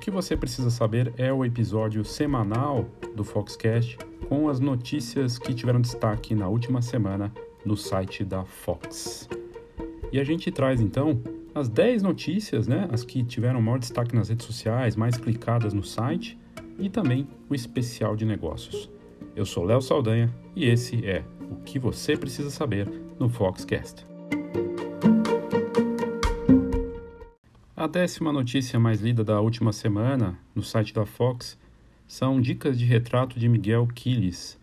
que 0.00 0.10
você 0.10 0.34
precisa 0.34 0.70
saber 0.70 1.12
é 1.18 1.30
o 1.30 1.44
episódio 1.44 2.02
semanal 2.04 2.86
do 3.14 3.22
Foxcast 3.22 3.98
com 4.28 4.48
as 4.48 4.58
notícias 4.58 5.38
que 5.38 5.52
tiveram 5.52 5.80
destaque 5.80 6.34
na 6.34 6.48
última 6.48 6.80
semana 6.80 7.30
no 7.64 7.76
site 7.76 8.24
da 8.24 8.44
Fox. 8.44 9.28
E 10.10 10.18
a 10.18 10.24
gente 10.24 10.50
traz 10.50 10.80
então 10.80 11.20
as 11.54 11.68
10 11.68 12.02
notícias, 12.02 12.66
né, 12.66 12.88
as 12.90 13.04
que 13.04 13.22
tiveram 13.22 13.60
maior 13.60 13.78
destaque 13.78 14.14
nas 14.14 14.30
redes 14.30 14.46
sociais, 14.46 14.96
mais 14.96 15.18
clicadas 15.18 15.74
no 15.74 15.84
site, 15.84 16.38
e 16.78 16.88
também 16.88 17.28
o 17.50 17.54
especial 17.54 18.16
de 18.16 18.24
negócios. 18.24 18.90
Eu 19.36 19.44
sou 19.44 19.64
Léo 19.64 19.82
Saldanha 19.82 20.34
e 20.56 20.64
esse 20.64 21.06
é 21.06 21.22
o 21.50 21.56
que 21.56 21.78
você 21.78 22.16
precisa 22.16 22.50
saber 22.50 22.88
no 23.18 23.28
Foxcast. 23.28 24.09
A 27.80 27.86
décima 27.86 28.30
notícia 28.30 28.78
mais 28.78 29.00
lida 29.00 29.24
da 29.24 29.40
última 29.40 29.72
semana 29.72 30.38
no 30.54 30.62
site 30.62 30.92
da 30.92 31.06
Fox 31.06 31.58
são 32.06 32.38
dicas 32.38 32.78
de 32.78 32.84
retrato 32.84 33.40
de 33.40 33.48
Miguel 33.48 33.86
Quiles, 33.86 34.60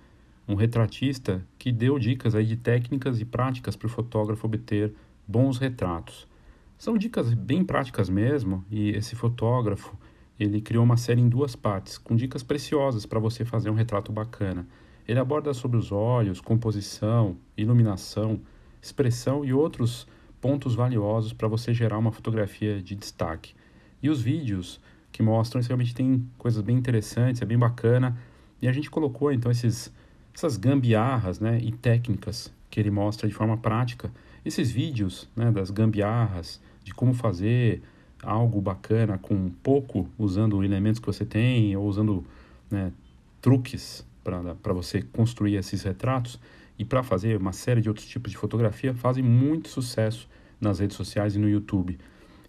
um 0.47 0.53
retratista 0.53 1.43
que 1.57 1.71
deu 1.71 1.97
dicas 1.97 2.35
aí 2.35 2.45
de 2.45 2.55
técnicas 2.55 3.19
e 3.19 3.25
práticas 3.25 3.75
para 3.75 3.87
o 3.87 3.89
fotógrafo 3.89 4.45
obter 4.45 4.93
bons 5.27 5.57
retratos. 5.57 6.27
São 6.77 6.95
dicas 6.95 7.33
bem 7.33 7.65
práticas 7.65 8.07
mesmo, 8.07 8.63
e 8.69 8.91
esse 8.91 9.15
fotógrafo 9.15 9.97
ele 10.39 10.61
criou 10.61 10.83
uma 10.83 10.95
série 10.95 11.19
em 11.19 11.27
duas 11.27 11.55
partes, 11.55 11.97
com 11.97 12.15
dicas 12.15 12.43
preciosas 12.43 13.07
para 13.07 13.19
você 13.19 13.43
fazer 13.43 13.71
um 13.71 13.73
retrato 13.73 14.11
bacana. 14.11 14.67
Ele 15.07 15.17
aborda 15.17 15.55
sobre 15.55 15.75
os 15.75 15.91
olhos, 15.91 16.39
composição, 16.39 17.35
iluminação, 17.57 18.39
expressão 18.79 19.43
e 19.43 19.51
outros 19.51 20.05
pontos 20.41 20.75
valiosos 20.75 21.33
para 21.33 21.47
você 21.47 21.73
gerar 21.73 21.97
uma 21.97 22.11
fotografia 22.11 22.81
de 22.81 22.95
destaque. 22.95 23.53
E 24.01 24.09
os 24.09 24.21
vídeos 24.21 24.79
que 25.11 25.23
mostram 25.23 25.59
isso 25.59 25.69
realmente 25.69 25.95
tem 25.95 26.27
coisas 26.37 26.61
bem 26.61 26.77
interessantes, 26.77 27.41
é 27.41 27.45
bem 27.45 27.57
bacana. 27.57 28.17
E 28.61 28.67
a 28.67 28.71
gente 28.71 28.89
colocou 28.89 29.31
então 29.31 29.51
esses, 29.51 29.91
essas 30.33 30.57
gambiarras 30.57 31.39
né, 31.39 31.59
e 31.59 31.71
técnicas 31.71 32.53
que 32.69 32.79
ele 32.79 32.91
mostra 32.91 33.27
de 33.27 33.33
forma 33.33 33.57
prática. 33.57 34.11
Esses 34.45 34.69
vídeos 34.69 35.27
né, 35.35 35.51
das 35.51 35.71
gambiarras, 35.71 36.61
de 36.83 36.93
como 36.93 37.13
fazer 37.13 37.81
algo 38.21 38.61
bacana 38.61 39.17
com 39.17 39.49
pouco, 39.63 40.07
usando 40.17 40.63
elementos 40.63 40.99
que 40.99 41.05
você 41.05 41.25
tem 41.25 41.75
ou 41.75 41.85
usando 41.87 42.25
né, 42.69 42.91
truques 43.41 44.05
para 44.23 44.73
você 44.73 45.01
construir 45.01 45.55
esses 45.55 45.83
retratos 45.83 46.39
e 46.77 46.85
para 46.85 47.03
fazer 47.03 47.37
uma 47.37 47.51
série 47.53 47.81
de 47.81 47.89
outros 47.89 48.07
tipos 48.07 48.31
de 48.31 48.37
fotografia, 48.37 48.93
fazem 48.93 49.23
muito 49.23 49.69
sucesso 49.69 50.27
nas 50.59 50.79
redes 50.79 50.95
sociais 50.95 51.35
e 51.35 51.39
no 51.39 51.49
YouTube. 51.49 51.97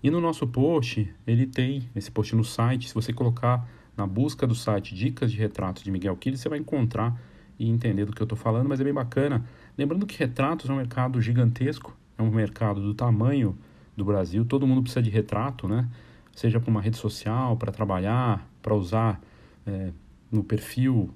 E 0.03 0.11
no 0.11 0.21
nosso 0.21 0.47
post, 0.47 1.13
ele 1.27 1.47
tem 1.47 1.89
esse 1.95 2.11
post 2.11 2.35
no 2.37 2.45
site, 2.45 2.89
se 2.89 2.95
você 2.95 3.13
colocar 3.13 3.69
na 3.97 4.07
busca 4.07 4.47
do 4.47 4.55
site 4.55 4.95
Dicas 4.95 5.33
de 5.33 5.39
Retratos 5.39 5.83
de 5.83 5.91
Miguel 5.91 6.17
Quiles, 6.17 6.41
você 6.41 6.49
vai 6.49 6.59
encontrar 6.59 7.21
e 7.59 7.69
entender 7.69 8.05
do 8.05 8.13
que 8.13 8.23
eu 8.23 8.25
estou 8.27 8.39
falando, 8.39 8.69
mas 8.69 8.81
é 8.81 8.85
bem 8.85 8.95
bacana. 8.95 9.45
Lembrando 9.77 10.07
que 10.07 10.17
retratos 10.17 10.71
é 10.71 10.73
um 10.73 10.77
mercado 10.77 11.21
gigantesco, 11.21 11.97
é 12.17 12.23
um 12.23 12.31
mercado 12.31 12.81
do 12.81 12.95
tamanho 12.95 13.59
do 13.97 14.05
Brasil, 14.05 14.45
todo 14.45 14.67
mundo 14.67 14.83
precisa 14.83 15.03
de 15.03 15.11
retrato, 15.11 15.67
né? 15.67 15.89
Seja 16.33 16.61
para 16.61 16.71
uma 16.71 16.81
rede 16.81 16.97
social, 16.97 17.57
para 17.57 17.73
trabalhar, 17.73 18.49
para 18.63 18.73
usar 18.73 19.21
é, 19.67 19.91
no 20.31 20.45
perfil, 20.45 21.11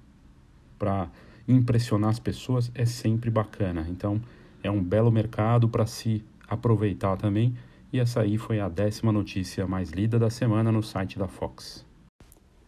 para 0.77 1.09
impressionar 1.47 2.11
as 2.11 2.19
pessoas, 2.19 2.71
é 2.75 2.85
sempre 2.85 3.31
bacana. 3.31 3.87
Então, 3.89 4.21
é 4.63 4.71
um 4.71 4.83
belo 4.83 5.11
mercado 5.11 5.69
para 5.69 5.87
se 5.87 6.25
aproveitar 6.49 7.17
também. 7.17 7.55
E 7.93 7.99
essa 7.99 8.21
aí 8.21 8.39
foi 8.39 8.61
a 8.61 8.69
décima 8.69 9.13
notícia 9.13 9.67
mais 9.67 9.91
lida 9.91 10.19
da 10.19 10.31
semana 10.31 10.73
no 10.73 10.83
site 10.83 11.19
da 11.19 11.29
Fox. 11.29 11.85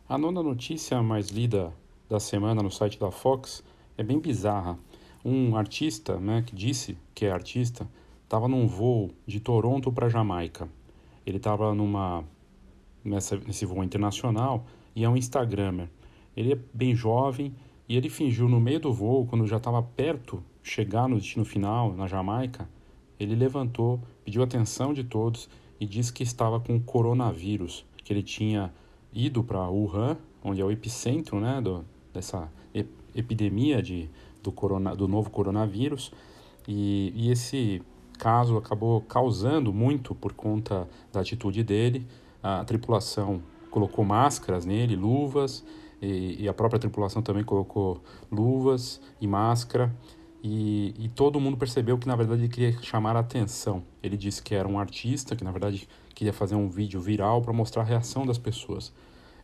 A 0.08 0.19
nona 0.19 0.42
notícia 0.42 1.03
mais 1.03 1.28
lida 1.28 1.72
da 2.09 2.21
semana 2.21 2.62
no 2.62 2.71
site 2.71 2.98
da 2.98 3.10
Fox 3.10 3.65
é 3.97 4.03
bem 4.03 4.19
bizarra. 4.19 4.78
Um 5.25 5.56
artista, 5.56 6.19
né, 6.19 6.43
que 6.47 6.54
disse 6.54 6.98
que 7.15 7.25
é 7.25 7.31
artista, 7.31 7.88
estava 8.22 8.47
num 8.47 8.66
voo 8.66 9.10
de 9.27 9.41
Toronto 9.41 9.91
para 9.91 10.09
Jamaica. 10.09 10.69
Ele 11.25 11.38
estava 11.38 11.75
numa 11.75 12.22
nessa, 13.03 13.37
nesse 13.38 13.65
voo 13.65 13.82
internacional 13.82 14.66
e 14.94 15.04
é 15.04 15.09
um 15.09 15.16
Instagrammer. 15.16 15.88
Ele 16.37 16.53
é 16.53 16.59
bem 16.75 16.94
jovem 16.94 17.54
e 17.89 17.97
ele 17.97 18.09
fingiu 18.09 18.49
no 18.49 18.61
meio 18.61 18.81
do 18.81 18.93
voo, 18.93 19.27
quando 19.27 19.47
já 19.47 19.59
estava 19.59 19.83
perto 19.83 20.43
chegar 20.62 21.09
no 21.09 21.17
destino 21.17 21.45
final, 21.45 21.93
na 21.95 22.06
Jamaica, 22.06 22.69
ele 23.21 23.34
levantou, 23.34 24.00
pediu 24.25 24.43
atenção 24.43 24.95
de 24.95 25.05
todos 25.05 25.49
e 25.78 25.87
disse 25.87 26.12
que 26.12 26.22
estava 26.22 26.59
com 26.59 26.81
coronavírus, 26.81 27.84
que 28.03 28.12
ele 28.12 28.22
tinha 28.22 28.72
ido 29.12 29.45
para 29.45 29.69
Wuhan, 29.69 30.17
onde 30.43 30.61
é 30.61 30.65
o 30.65 30.71
epicentro 30.71 31.39
né, 31.39 31.61
do, 31.61 31.84
dessa 32.12 32.50
epidemia 33.15 33.83
de, 33.83 34.09
do, 34.43 34.51
corona, 34.51 34.95
do 34.95 35.06
novo 35.06 35.31
coronavírus, 35.31 36.11
e, 36.66 37.12
e 37.15 37.31
esse 37.31 37.83
caso 38.19 38.56
acabou 38.56 39.01
causando 39.03 39.72
muito 39.72 40.15
por 40.15 40.33
conta 40.33 40.89
da 41.12 41.21
atitude 41.21 41.62
dele. 41.62 42.06
A 42.43 42.65
tripulação 42.65 43.43
colocou 43.71 44.05
máscaras 44.05 44.65
nele, 44.65 44.97
luvas, 44.97 45.65
e, 46.00 46.43
e 46.43 46.49
a 46.49 46.55
própria 46.55 46.78
tripulação 46.78 47.22
também 47.22 47.44
colocou 47.44 48.03
luvas 48.31 49.00
e 49.21 49.27
máscara. 49.27 49.94
E, 50.43 50.94
e, 50.99 51.09
todo 51.09 51.41
mundo 51.41 51.56
percebeu 51.56 51.97
que 51.97 52.06
na 52.06 52.15
verdade 52.15 52.43
ele 52.43 52.49
queria 52.49 52.72
chamar 52.82 53.16
a 53.16 53.21
atenção. 53.21 53.82
Ele 54.03 54.16
disse 54.16 54.43
que 54.43 54.54
era 54.54 54.69
um 54.69 54.78
artista, 54.78 55.34
que 55.34 55.43
na 55.43 55.50
verdade 55.50 55.88
queria 56.15 56.34
fazer 56.34 56.54
um 56.54 56.69
vídeo 56.69 57.00
viral 57.00 57.41
para 57.41 57.53
mostrar 57.53 57.83
a 57.83 57.84
reação 57.87 58.27
das 58.27 58.37
pessoas. 58.37 58.93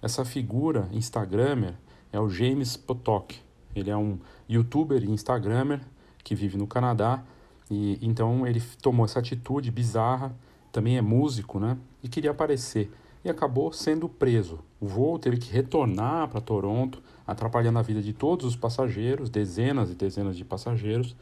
Essa 0.02 0.24
figura 0.26 0.88
Instagramer 0.92 1.74
é 2.12 2.20
o 2.20 2.28
James 2.28 2.76
Potok. 2.76 3.40
Ele 3.74 3.90
é 3.90 3.96
um 3.96 4.18
youtuber 4.48 5.02
e 5.02 5.10
Instagramer 5.10 5.80
que 6.22 6.34
vive 6.34 6.58
no 6.58 6.66
Canadá 6.66 7.24
e 7.70 7.98
então 8.02 8.46
ele 8.46 8.60
tomou 8.82 9.06
essa 9.06 9.20
atitude 9.20 9.70
bizarra, 9.70 10.34
também 10.72 10.98
é 10.98 11.00
músico, 11.00 11.60
né? 11.60 11.78
E 12.02 12.08
queria 12.08 12.32
aparecer 12.32 12.90
e 13.24 13.30
acabou 13.30 13.72
sendo 13.72 14.08
preso. 14.08 14.58
O 14.80 14.86
voo 14.86 15.18
teve 15.18 15.36
que 15.36 15.52
retornar 15.52 16.28
para 16.28 16.40
Toronto, 16.40 17.02
atrapalhando 17.26 17.78
a 17.78 17.82
vida 17.82 18.00
de 18.00 18.14
todos 18.14 18.46
os 18.46 18.56
passageiros, 18.56 19.28
dezenas 19.28 19.90
e 19.90 19.94
dezenas 19.94 20.36
de 20.36 20.44
passageiros 20.44 21.14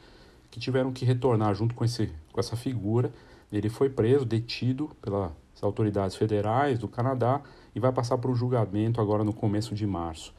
que 0.51 0.61
tiveram 0.61 0.93
que 0.93 1.05
retornar 1.05 1.55
junto 1.55 1.75
com, 1.75 1.85
esse, 1.85 2.11
com 2.33 2.39
essa 2.39 2.57
figura. 2.57 3.13
Ele 3.53 3.69
foi 3.69 3.91
preso, 3.91 4.25
detido 4.25 4.91
pelas 5.03 5.33
autoridades 5.61 6.17
federais 6.17 6.79
do 6.79 6.87
Canadá 6.87 7.41
e 7.75 7.81
vai 7.81 7.93
passar 7.93 8.17
por 8.19 8.31
um 8.31 8.35
julgamento 8.35 9.01
agora 9.01 9.25
no 9.25 9.33
começo 9.33 9.75
de 9.75 9.87
março. 9.87 10.33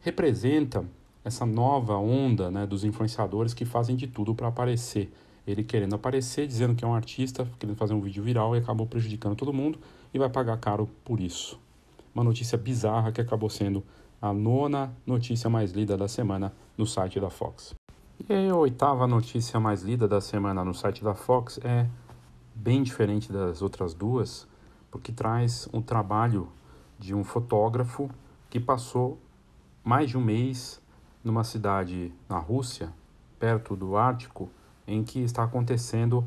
Representa 0.00 0.84
essa 1.24 1.44
nova 1.44 1.96
onda 1.96 2.50
né, 2.50 2.66
dos 2.66 2.84
influenciadores 2.84 3.52
que 3.52 3.64
fazem 3.64 3.96
de 3.96 4.06
tudo 4.06 4.34
para 4.34 4.48
aparecer 4.48 5.12
ele 5.46 5.62
querendo 5.62 5.94
aparecer, 5.94 6.46
dizendo 6.46 6.74
que 6.74 6.84
é 6.84 6.88
um 6.88 6.94
artista, 6.94 7.46
querendo 7.58 7.76
fazer 7.76 7.94
um 7.94 8.00
vídeo 8.00 8.22
viral 8.22 8.56
e 8.56 8.58
acabou 8.58 8.86
prejudicando 8.86 9.36
todo 9.36 9.52
mundo 9.52 9.78
e 10.12 10.18
vai 10.18 10.28
pagar 10.28 10.56
caro 10.56 10.88
por 11.04 11.20
isso. 11.20 11.58
Uma 12.14 12.22
notícia 12.22 12.56
bizarra 12.56 13.10
que 13.10 13.20
acabou 13.20 13.50
sendo 13.50 13.82
a 14.22 14.32
nona 14.32 14.94
notícia 15.04 15.50
mais 15.50 15.72
lida 15.72 15.96
da 15.96 16.06
semana 16.06 16.54
no 16.78 16.86
site 16.86 17.18
da 17.18 17.28
Fox. 17.28 17.74
E 18.28 18.48
a 18.48 18.56
oitava 18.56 19.06
notícia 19.06 19.58
mais 19.58 19.82
lida 19.82 20.06
da 20.06 20.20
semana 20.20 20.64
no 20.64 20.72
site 20.72 21.02
da 21.02 21.14
Fox 21.14 21.58
é 21.64 21.88
bem 22.54 22.84
diferente 22.84 23.32
das 23.32 23.60
outras 23.62 23.92
duas, 23.92 24.46
porque 24.90 25.10
traz 25.10 25.68
um 25.72 25.82
trabalho 25.82 26.48
de 26.98 27.14
um 27.14 27.24
fotógrafo 27.24 28.08
que 28.48 28.60
passou 28.60 29.18
mais 29.82 30.08
de 30.08 30.16
um 30.16 30.22
mês 30.22 30.80
numa 31.24 31.42
cidade 31.42 32.12
na 32.28 32.38
Rússia, 32.38 32.92
perto 33.40 33.74
do 33.74 33.96
Ártico, 33.96 34.48
em 34.86 35.02
que 35.02 35.18
está 35.18 35.42
acontecendo 35.42 36.24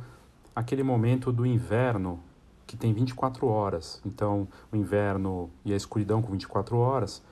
aquele 0.54 0.84
momento 0.84 1.32
do 1.32 1.46
inverno 1.46 2.20
que 2.68 2.78
tem 2.78 2.94
24 2.94 3.48
horas. 3.48 4.00
Então, 4.06 4.48
o 4.72 4.76
inverno 4.76 5.50
e 5.66 5.74
a 5.74 5.76
escuridão 5.76 6.22
com 6.22 6.32
24 6.32 6.78
horas, 6.78 7.24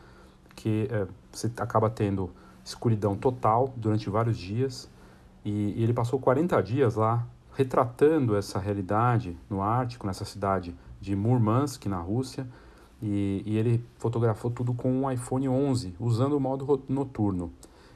que 0.55 0.87
é, 0.89 1.05
você 1.31 1.51
acaba 1.57 1.89
tendo 1.89 2.31
escuridão 2.63 3.15
total 3.15 3.71
durante 3.75 4.09
vários 4.09 4.37
dias. 4.37 4.89
E, 5.43 5.73
e 5.75 5.83
ele 5.83 5.93
passou 5.93 6.19
40 6.19 6.63
dias 6.63 6.95
lá 6.95 7.27
retratando 7.53 8.35
essa 8.35 8.57
realidade 8.57 9.37
no 9.49 9.61
Ártico, 9.61 10.07
nessa 10.07 10.25
cidade 10.25 10.75
de 10.99 11.15
Murmansk, 11.15 11.85
na 11.85 11.99
Rússia. 11.99 12.47
E, 13.01 13.43
e 13.45 13.57
ele 13.57 13.85
fotografou 13.97 14.49
tudo 14.49 14.73
com 14.73 14.91
um 14.91 15.11
iPhone 15.11 15.49
11, 15.49 15.95
usando 15.99 16.37
o 16.37 16.39
modo 16.39 16.81
noturno. 16.87 17.51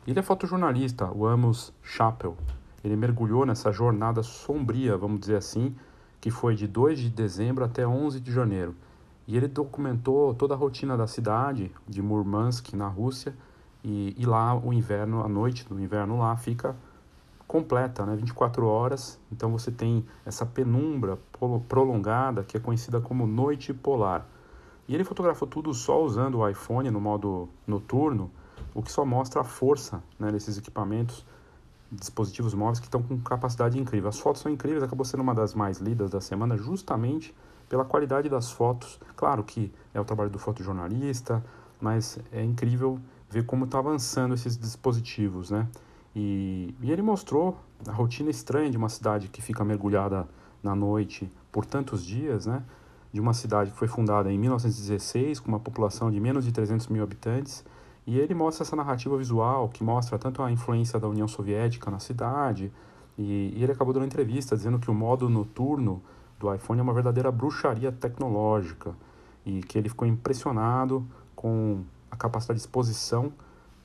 Ele 0.06 0.20
é 0.20 0.22
fotojornalista, 0.22 1.10
o 1.12 1.26
Amos 1.26 1.74
Chappell 1.82 2.36
ele 2.84 2.96
mergulhou 2.96 3.46
nessa 3.46 3.72
jornada 3.72 4.24
sombria, 4.24 4.98
vamos 4.98 5.20
dizer 5.20 5.36
assim, 5.36 5.76
que 6.20 6.32
foi 6.32 6.56
de 6.56 6.68
2 6.68 7.00
de 7.00 7.10
dezembro 7.10 7.64
até 7.64 7.88
11 7.88 8.20
de 8.20 8.32
janeiro. 8.32 8.76
E 9.28 9.38
ele 9.38 9.48
documentou 9.48 10.34
toda 10.34 10.54
a 10.54 10.58
rotina 10.58 10.98
da 10.98 11.08
cidade 11.08 11.72
de 11.88 12.02
Murmansk, 12.02 12.74
na 12.74 12.88
Rússia, 12.88 13.36
e, 13.84 14.16
e 14.18 14.26
lá 14.26 14.56
o 14.56 14.74
inverno, 14.74 15.24
a 15.24 15.28
noite 15.28 15.68
do 15.68 15.80
inverno 15.80 16.18
lá 16.18 16.36
fica 16.36 16.76
completa, 17.48 18.06
né? 18.06 18.16
24 18.16 18.66
horas. 18.66 19.20
Então 19.32 19.52
você 19.52 19.72
tem 19.72 20.06
essa 20.26 20.46
penumbra 20.46 21.18
prolongada 21.68 22.44
que 22.44 22.58
é 22.58 22.60
conhecida 22.60 23.02
como 23.02 23.26
noite 23.26 23.74
polar. 23.74 24.28
E 24.88 24.96
ele 24.96 25.04
fotografou 25.04 25.48
tudo 25.48 25.74
só 25.74 26.04
usando 26.04 26.40
o 26.40 26.50
iPhone 26.50 26.90
no 26.90 27.00
modo 27.00 27.48
noturno, 27.66 28.32
o 28.74 28.82
que 28.82 28.92
só 28.92 29.06
mostra 29.06 29.42
a 29.42 29.44
força 29.44 30.04
né, 30.18 30.32
desses 30.32 30.58
equipamentos, 30.58 31.26
dispositivos 31.92 32.54
móveis 32.54 32.80
que 32.80 32.86
estão 32.86 33.02
com 33.02 33.20
capacidade 33.20 33.80
incrível. 33.80 34.10
As 34.10 34.20
fotos 34.20 34.42
são 34.42 34.52
incríveis, 34.52 34.84
acabou 34.84 35.06
sendo 35.06 35.22
uma 35.22 35.34
das 35.34 35.54
mais 35.54 35.80
lidas 35.80 36.12
da 36.12 36.22
semana, 36.22 36.56
justamente 36.58 37.34
pela 37.68 37.86
qualidade 37.86 38.30
das 38.30 38.52
fotos. 38.52 39.00
Claro 39.16 39.44
que 39.44 39.72
é 39.94 40.00
o 40.00 40.06
trabalho 40.06 40.30
do 40.30 40.40
fotojornalista, 40.40 41.44
mas 41.80 42.20
é 42.32 42.44
incrível 42.44 43.00
ver 43.30 43.46
como 43.46 43.66
está 43.66 43.80
avançando 43.80 44.34
esses 44.34 44.58
dispositivos, 44.58 45.52
né? 45.52 45.68
E, 46.16 46.74
e 46.82 46.92
ele 46.92 47.02
mostrou 47.02 47.58
a 47.88 47.92
rotina 47.92 48.30
estranha 48.30 48.70
de 48.70 48.78
uma 48.78 48.90
cidade 48.90 49.28
que 49.28 49.42
fica 49.42 49.64
mergulhada 49.64 50.28
na 50.64 50.76
noite 50.76 51.32
por 51.52 51.66
tantos 51.66 52.04
dias, 52.04 52.46
né? 52.46 52.64
De 53.14 53.22
uma 53.22 53.34
cidade 53.34 53.72
que 53.72 53.78
foi 53.78 53.88
fundada 53.88 54.32
em 54.32 54.38
1916 54.38 55.40
com 55.40 55.48
uma 55.48 55.60
população 55.60 56.12
de 56.12 56.20
menos 56.20 56.44
de 56.46 56.52
300 56.52 56.88
mil 56.88 57.04
habitantes. 57.04 57.64
E 58.10 58.18
ele 58.18 58.34
mostra 58.34 58.64
essa 58.64 58.76
narrativa 58.76 59.16
visual 59.16 59.70
que 59.70 59.84
mostra 59.84 60.18
tanto 60.18 60.42
a 60.42 60.52
influência 60.52 61.00
da 61.00 61.08
União 61.08 61.28
Soviética 61.28 61.92
na 61.92 62.00
cidade. 62.00 62.72
E, 63.16 63.54
e 63.56 63.62
ele 63.62 63.72
acabou 63.72 63.94
dando 63.94 64.08
entrevista 64.08 64.58
dizendo 64.58 64.80
que 64.80 64.90
o 64.90 64.96
modo 64.96 65.30
noturno 65.30 66.02
do 66.40 66.52
iPhone 66.52 66.80
é 66.80 66.82
uma 66.82 66.92
verdadeira 66.92 67.32
bruxaria 67.32 67.92
tecnológica 67.92 68.96
e 69.46 69.62
que 69.62 69.78
ele 69.78 69.90
ficou 69.90 70.08
impressionado 70.08 71.06
com 71.36 71.84
a 72.10 72.16
capacidade 72.16 72.58
de 72.58 72.66
exposição 72.66 73.32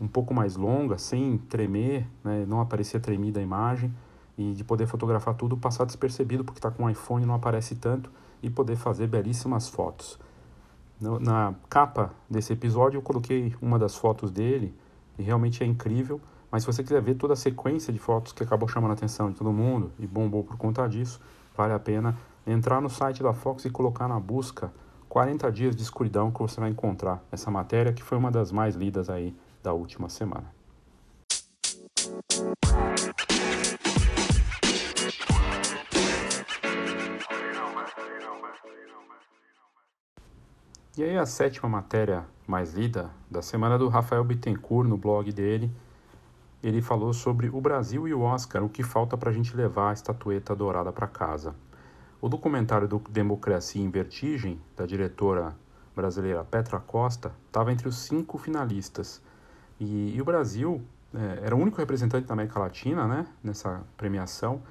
um 0.01 0.09
pouco 0.09 0.33
mais 0.33 0.57
longa, 0.57 0.97
sem 0.97 1.37
tremer, 1.37 2.07
né, 2.25 2.47
não 2.49 2.63
aparecia 2.63 2.99
tremida 2.99 3.41
a 3.41 3.43
imagem, 3.43 3.95
e 4.39 4.55
de 4.55 4.65
poder 4.65 4.87
fotografar 4.87 5.35
tudo, 5.35 5.55
passar 5.55 5.85
despercebido, 5.85 6.45
porque 6.45 6.61
está 6.61 6.71
com 6.71 6.85
o 6.85 6.91
iPhone 6.91 7.27
não 7.27 7.35
aparece 7.35 7.75
tanto, 7.75 8.11
e 8.43 8.49
poder 8.49 8.77
fazer 8.77 9.07
belíssimas 9.07 9.69
fotos. 9.69 10.19
Na 11.01 11.55
capa 11.69 12.13
desse 12.31 12.53
episódio 12.53 12.99
eu 12.99 13.03
coloquei 13.03 13.55
uma 13.61 13.79
das 13.79 13.97
fotos 13.97 14.31
dele, 14.31 14.75
e 15.19 15.23
realmente 15.23 15.63
é 15.63 15.67
incrível, 15.67 16.21
mas 16.51 16.63
se 16.63 16.67
você 16.67 16.83
quiser 16.83 17.03
ver 17.03 17.15
toda 17.15 17.35
a 17.35 17.37
sequência 17.37 17.93
de 17.93 17.99
fotos 17.99 18.33
que 18.33 18.43
acabou 18.43 18.69
chamando 18.69 18.93
a 18.93 18.95
atenção 18.95 19.31
de 19.31 19.37
todo 19.37 19.53
mundo, 19.53 19.93
e 19.99 20.07
bombou 20.07 20.45
por 20.45 20.57
conta 20.57 20.89
disso, 20.89 21.21
vale 21.57 21.73
a 21.73 21.79
pena 21.79 22.17
entrar 22.47 22.81
no 22.81 22.89
site 22.89 23.23
da 23.23 23.33
Fox 23.33 23.65
e 23.65 23.71
colocar 23.71 24.09
na 24.09 24.21
busca 24.21 24.73
40 25.09 25.51
dias 25.53 25.77
de 25.77 25.83
escuridão 25.83 26.31
que 26.31 26.41
você 26.41 26.61
vai 26.61 26.71
encontrar 26.71 27.23
essa 27.31 27.51
matéria 27.51 27.93
que 27.93 28.03
foi 28.03 28.19
uma 28.19 28.31
das 28.31 28.51
mais 28.51 28.75
lidas 28.75 29.09
aí 29.09 29.37
da 29.63 29.73
última 29.73 30.09
semana. 30.09 30.53
E 40.97 41.03
aí 41.03 41.19
a 41.19 41.27
sétima 41.27 41.69
matéria 41.69 42.25
mais 42.47 42.73
lida 42.73 43.11
da 43.29 43.43
semana 43.43 43.77
do 43.77 43.89
Rafael 43.89 44.23
Bittencourt 44.23 44.89
no 44.89 44.97
blog 44.97 45.33
dele, 45.33 45.69
ele 46.63 46.81
falou 46.81 47.13
sobre 47.13 47.49
o 47.49 47.61
Brasil 47.61 48.07
e 48.07 48.15
o 48.15 48.21
Oscar, 48.21 48.63
o 48.63 48.69
que 48.69 48.85
falta 48.85 49.17
para 49.17 49.31
a 49.31 49.33
gente 49.33 49.57
levar 49.57 49.91
a 49.91 49.93
estatueta 49.93 50.55
dourada 50.55 50.93
para 50.93 51.09
casa. 51.09 51.53
O 52.21 52.29
documentário 52.29 52.87
do 52.87 53.01
Democracia 53.11 53.83
em 53.83 53.91
Vertigem, 53.91 54.61
da 54.77 54.87
diretora 54.87 55.57
brasileira 55.97 56.45
Petra 56.45 56.79
Costa, 56.79 57.33
estava 57.49 57.73
entre 57.73 57.89
os 57.89 57.97
cinco 57.97 58.39
finalistas. 58.39 59.21
E, 59.81 60.15
e 60.15 60.23
o 60.23 60.25
Brasil 60.25 60.81
é, 61.13 61.47
era 61.47 61.57
o 61.57 61.59
único 61.59 61.79
representante 61.79 62.29
da 62.29 62.35
América 62.35 62.61
Latina 62.61 63.09
né, 63.09 63.27
nessa 63.43 63.83
premiação, 63.97 64.63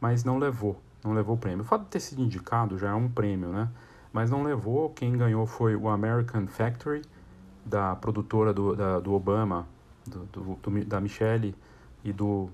mas 0.00 0.22
não 0.22 0.38
levou, 0.38 0.80
não 1.02 1.12
levou 1.12 1.34
o 1.34 1.38
prêmio. 1.38 1.62
O 1.62 1.66
fato 1.66 1.82
de 1.82 1.88
ter 1.88 2.00
sido 2.00 2.22
indicado 2.22 2.78
já 2.78 2.90
é 2.90 2.94
um 2.94 3.08
prêmio, 3.08 3.48
né? 3.48 3.68
Mas 4.12 4.30
não 4.30 4.42
levou. 4.42 4.90
Quem 4.90 5.16
ganhou 5.16 5.46
foi 5.46 5.74
o 5.74 5.88
American 5.88 6.46
Factory, 6.46 7.02
da 7.64 7.96
produtora 7.96 8.52
do, 8.52 8.74
da, 8.76 9.00
do 9.00 9.12
Obama, 9.12 9.66
do, 10.06 10.24
do, 10.26 10.84
da 10.84 11.00
Michelle 11.00 11.54
e 12.04 12.12
do 12.12 12.50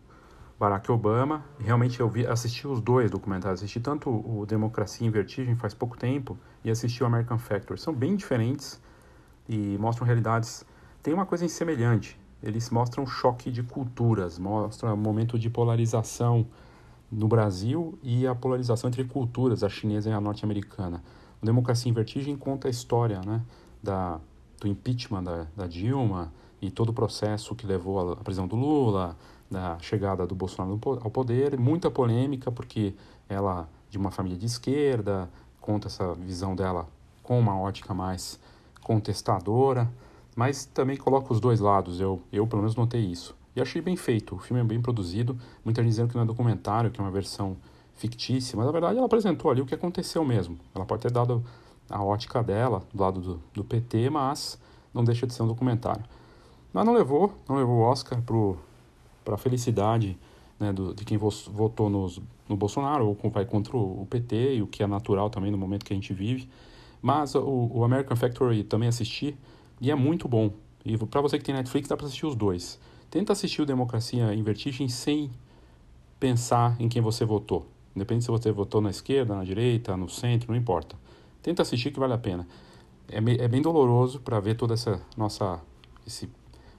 Barack 0.59 0.91
Obama. 0.91 1.45
Realmente 1.59 2.01
eu 2.01 2.09
vi, 2.09 2.27
assisti 2.27 2.67
os 2.67 2.81
dois 2.81 3.11
documentários, 3.11 3.61
assisti 3.61 3.81
tanto 3.81 4.11
o 4.11 4.45
Democracia 4.47 5.07
em 5.07 5.11
Vertigem 5.11 5.55
faz 5.57 5.73
pouco 5.73 5.97
tempo 5.97 6.37
e 6.65 6.71
assisti 6.71 7.03
o 7.03 7.07
American 7.07 7.39
Factor. 7.39 7.79
São 7.79 7.95
bem 7.95 8.17
diferentes 8.17 8.81
e 9.49 9.77
mostram 9.79 10.07
realidades. 10.07 10.65
Tem 11.03 11.15
uma 11.15 11.25
coisa 11.25 11.49
semelhante. 11.49 12.19
Eles 12.43 12.71
mostram 12.71 13.07
choque 13.07 13.51
de 13.51 13.63
culturas, 13.63 14.39
mostram 14.39 14.93
um 14.93 14.97
momento 14.97 15.39
de 15.39 15.51
polarização 15.51 16.47
no 17.11 17.27
Brasil 17.27 17.99
e 18.03 18.27
a 18.27 18.35
polarização 18.35 18.89
entre 18.89 19.05
culturas, 19.05 19.65
a 19.65 19.69
chinesa 19.69 20.11
e 20.11 20.13
a 20.13 20.21
norte-americana. 20.21 21.03
O 21.41 21.47
Democracia 21.47 21.91
em 21.91 21.95
Vertigem 21.95 22.37
conta 22.37 22.69
a 22.69 22.71
história 22.71 23.21
né, 23.25 23.41
da, 23.83 24.21
do 24.61 24.67
impeachment 24.67 25.23
da, 25.23 25.47
da 25.57 25.67
Dilma 25.67 26.33
e 26.61 26.71
todo 26.71 26.89
o 26.89 26.93
processo 26.93 27.55
que 27.55 27.67
levou 27.67 28.13
à 28.13 28.17
prisão 28.17 28.47
do 28.47 28.57
Lula, 28.57 29.17
da 29.51 29.79
chegada 29.79 30.27
do 30.27 30.35
Bolsonaro 30.35 30.79
ao 31.01 31.11
poder, 31.11 31.59
muita 31.59 31.91
polêmica, 31.91 32.51
porque 32.51 32.95
ela, 33.29 33.69
de 33.89 33.97
uma 33.97 34.11
família 34.11 34.37
de 34.37 34.47
esquerda, 34.47 35.31
conta 35.61 35.87
essa 35.87 36.15
visão 36.15 36.55
dela 36.55 36.89
com 37.23 37.39
uma 37.39 37.59
ótica 37.59 37.95
mais 37.95 38.39
contestadora, 38.83 39.89
mas 40.35 40.65
também 40.65 40.97
coloca 40.97 41.33
os 41.33 41.41
dois 41.41 41.61
lados, 41.61 42.01
eu, 42.01 42.21
eu 42.33 42.47
pelo 42.47 42.63
menos 42.63 42.75
notei 42.75 43.03
isso. 43.03 43.37
E 43.55 43.61
achei 43.61 43.81
bem 43.83 43.97
feito, 43.97 44.35
o 44.35 44.39
filme 44.39 44.63
é 44.63 44.65
bem 44.65 44.81
produzido, 44.81 45.39
muita 45.65 45.83
gente 45.83 45.91
dizendo 45.91 46.09
que 46.09 46.15
não 46.15 46.23
é 46.23 46.27
documentário, 46.27 46.91
que 46.91 47.01
é 47.01 47.05
uma 47.05 47.11
versão 47.11 47.57
fictícia, 47.99 48.57
mas 48.57 48.65
na 48.65 48.73
verdade 48.73 48.97
ela 48.97 49.07
apresentou 49.07 49.51
ali 49.51 49.61
o 49.61 49.67
que 49.67 49.75
aconteceu 49.75 50.25
mesmo. 50.25 50.57
Ela 50.75 50.87
pode 50.87 51.03
ter 51.03 51.11
dado 51.11 51.45
a 51.91 52.03
ótica 52.03 52.43
dela, 52.43 52.83
do 52.95 53.03
lado 53.03 53.21
do, 53.21 53.43
do 53.53 53.65
PT, 53.65 54.09
mas 54.09 54.59
não 54.95 55.05
deixa 55.05 55.27
de 55.27 55.35
ser 55.35 55.43
um 55.43 55.49
documentário. 55.49 56.05
Mas 56.73 56.85
não 56.85 56.93
levou, 56.93 57.35
não 57.49 57.57
levou 57.57 57.79
o 57.79 57.81
Oscar 57.81 58.23
para 58.23 59.35
a 59.35 59.39
felicidade 59.39 60.17
né, 60.61 60.73
do, 60.73 60.95
de 60.95 61.05
quem 61.05 61.19
votou 61.19 61.91
nos, 61.91 62.21
no 62.49 62.57
Bolsonaro 62.57 63.07
ou 63.07 63.31
vai 63.31 63.45
contra 63.45 63.77
o, 63.77 64.07
PT, 64.09 64.57
e 64.57 64.63
o 64.63 64.67
que 64.67 64.83
é 64.83 64.87
natural 64.87 65.29
também 65.29 65.51
no 65.51 65.59
momento 65.59 65.85
que 65.85 65.93
a 65.93 65.97
gente 65.97 66.13
vive. 66.13 66.49
Mas 67.03 67.35
o, 67.35 67.71
o 67.73 67.85
American 67.85 68.17
Factory 68.17 68.63
também 68.63 68.89
assisti 68.89 69.37
e 69.81 69.91
é 69.91 69.95
muito 69.95 70.29
bom. 70.29 70.53
E 70.85 70.97
para 70.97 71.21
você 71.21 71.39
que 71.39 71.45
tem 71.45 71.55
Netflix, 71.55 71.89
dá 71.89 71.97
para 71.97 72.07
assistir 72.07 72.27
os 72.27 72.37
dois. 72.37 72.79
Tenta 73.11 73.33
assistir 73.33 73.63
o 73.63 73.67
Democracia 73.67 74.35
em 74.35 74.43
Vertigem 74.43 74.89
sem 74.89 75.31
pensar 76.21 76.77
em 76.79 76.89
quem 76.89 77.01
você 77.01 77.25
votou. 77.25 77.67
Independente 77.99 78.25
se 78.25 78.31
você 78.31 78.53
votou 78.53 78.81
na 78.81 78.91
esquerda, 78.91 79.35
na 79.35 79.43
direita, 79.43 79.97
no 79.97 80.09
centro, 80.09 80.53
não 80.53 80.57
importa. 80.57 80.95
Tenta 81.43 81.63
assistir 81.63 81.91
que 81.91 81.99
vale 81.99 82.13
a 82.13 82.19
pena. 82.19 82.47
É, 83.11 83.17
é 83.17 83.49
bem 83.49 83.61
doloroso 83.61 84.21
para 84.21 84.39
ver 84.39 84.55
toda 84.55 84.75
essa 84.75 85.01
nossa 85.17 85.61
esse 86.07 86.31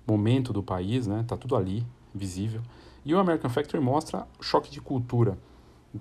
momento 0.08 0.54
do 0.54 0.64
país, 0.64 1.06
né? 1.06 1.26
Tá 1.28 1.36
tudo 1.36 1.58
ali, 1.58 1.86
visível. 2.16 2.62
E 3.04 3.14
o 3.14 3.20
American 3.20 3.50
Factory 3.50 3.84
mostra 3.84 4.26
o 4.40 4.44
choque 4.44 4.72
de 4.72 4.80
cultura 4.80 5.38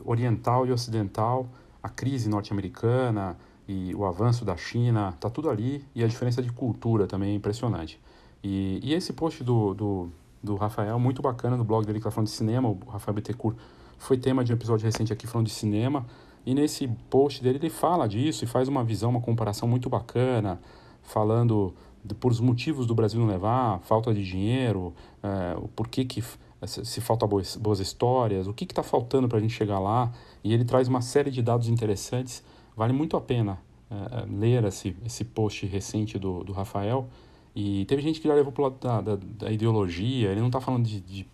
oriental 0.05 0.65
e 0.67 0.71
ocidental, 0.71 1.49
a 1.83 1.89
crise 1.89 2.29
norte-americana 2.29 3.37
e 3.67 3.93
o 3.97 4.05
avanço 4.05 4.45
da 4.45 4.57
China, 4.57 5.13
tá 5.19 5.29
tudo 5.29 5.51
ali 5.51 5.85
e 5.95 6.05
a 6.05 6.07
diferença 6.07 6.41
de 6.41 6.53
cultura 6.53 7.09
também 7.09 7.33
é 7.33 7.35
impressionante. 7.35 8.01
E, 8.43 8.79
e 8.85 8.95
esse 8.95 9.13
post 9.13 9.43
do, 9.43 9.75
do, 9.75 10.09
do 10.41 10.55
Rafael, 10.55 10.97
muito 11.01 11.21
bacana, 11.21 11.57
no 11.57 11.65
blog 11.65 11.85
dele 11.85 11.99
que 11.99 12.05
tá 12.05 12.11
falando 12.11 12.29
de 12.29 12.35
cinema, 12.35 12.69
o 12.69 12.79
Rafael 12.89 13.15
Bittencourt 13.15 13.57
foi 13.99 14.17
tema 14.17 14.45
de 14.45 14.53
um 14.53 14.57
episódio 14.57 14.85
recente 14.85 15.13
aqui 15.13 15.27
falando 15.27 15.47
de 15.47 15.53
cinema, 15.53 16.07
e 16.47 16.55
nesse 16.55 16.89
post 17.11 17.43
dele 17.43 17.59
ele 17.59 17.71
fala 17.71 18.09
disso 18.09 18.45
e 18.45 18.47
faz 18.47 18.69
uma 18.69 18.83
visão, 18.83 19.11
uma 19.11 19.21
comparação 19.21 19.69
muito 19.69 19.91
bacana, 19.91 20.61
falando 21.03 21.75
por 22.21 22.33
os 22.33 22.41
motivos 22.41 22.87
do 22.87 22.95
Brasil 22.95 23.21
não 23.21 23.27
levar, 23.27 23.81
falta 23.81 24.15
de 24.15 24.25
dinheiro, 24.25 24.95
é, 25.23 25.57
o 25.59 25.69
porquê 25.69 26.05
que 26.05 26.23
se 26.67 27.01
falta 27.01 27.27
boas, 27.27 27.57
boas 27.57 27.81
histórias, 27.81 28.47
o 28.47 28.53
que 28.53 28.65
está 28.65 28.83
faltando 28.83 29.29
para 29.29 29.39
a 29.39 29.41
gente 29.41 29.55
chegar 29.55 29.79
lá. 29.79 30.13
E 30.43 30.53
ele 30.53 30.65
traz 30.65 30.89
uma 30.89 31.01
série 31.01 31.31
de 31.31 31.43
dados 31.43 31.69
interessantes. 31.69 32.43
Vale 32.77 32.93
muito 32.93 33.17
a 33.17 33.21
pena 33.21 33.59
é, 33.91 34.27
ler 34.29 34.65
esse, 34.65 34.97
esse 35.05 35.25
post 35.25 35.67
recente 35.67 36.19
do, 36.19 36.43
do 36.43 36.53
Rafael. 36.53 37.09
E 37.55 37.85
teve 37.87 38.03
gente 38.03 38.21
que 38.21 38.29
já 38.29 38.35
levou 38.35 38.53
para 38.53 38.63
o 38.63 38.65
lado 38.65 38.77
da, 38.81 39.01
da, 39.01 39.17
da, 39.17 39.53
ideologia. 39.53 40.31
Ele 40.31 40.41
não 40.41 40.49
está 40.49 40.61
falando 40.61 40.85
de, 40.85 41.01
de, 41.01 41.27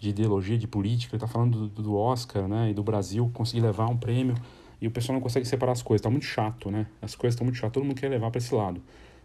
de, 0.00 0.10
ideologia, 0.10 0.56
de 0.56 0.66
política, 0.66 1.14
ele 1.14 1.22
está 1.22 1.32
falando 1.32 1.68
do, 1.68 1.82
do 1.82 1.96
Oscar 1.96 2.48
né, 2.48 2.70
e 2.70 2.74
do 2.74 2.82
Brasil 2.82 3.30
conseguir 3.34 3.62
levar 3.62 3.88
um 3.88 3.96
prêmio. 3.96 4.34
E 4.80 4.86
o 4.86 4.90
pessoal 4.90 5.14
não 5.14 5.20
consegue 5.20 5.46
separar 5.46 5.72
as 5.72 5.82
coisas. 5.82 6.00
Está 6.00 6.10
muito 6.10 6.24
chato, 6.24 6.70
né? 6.70 6.86
As 7.02 7.14
coisas 7.14 7.34
estão 7.34 7.44
muito 7.44 7.58
chato. 7.58 7.74
Todo 7.74 7.84
mundo 7.84 8.00
quer 8.00 8.08
levar 8.08 8.30
para 8.30 8.38
esse 8.38 8.54
lado 8.54 8.82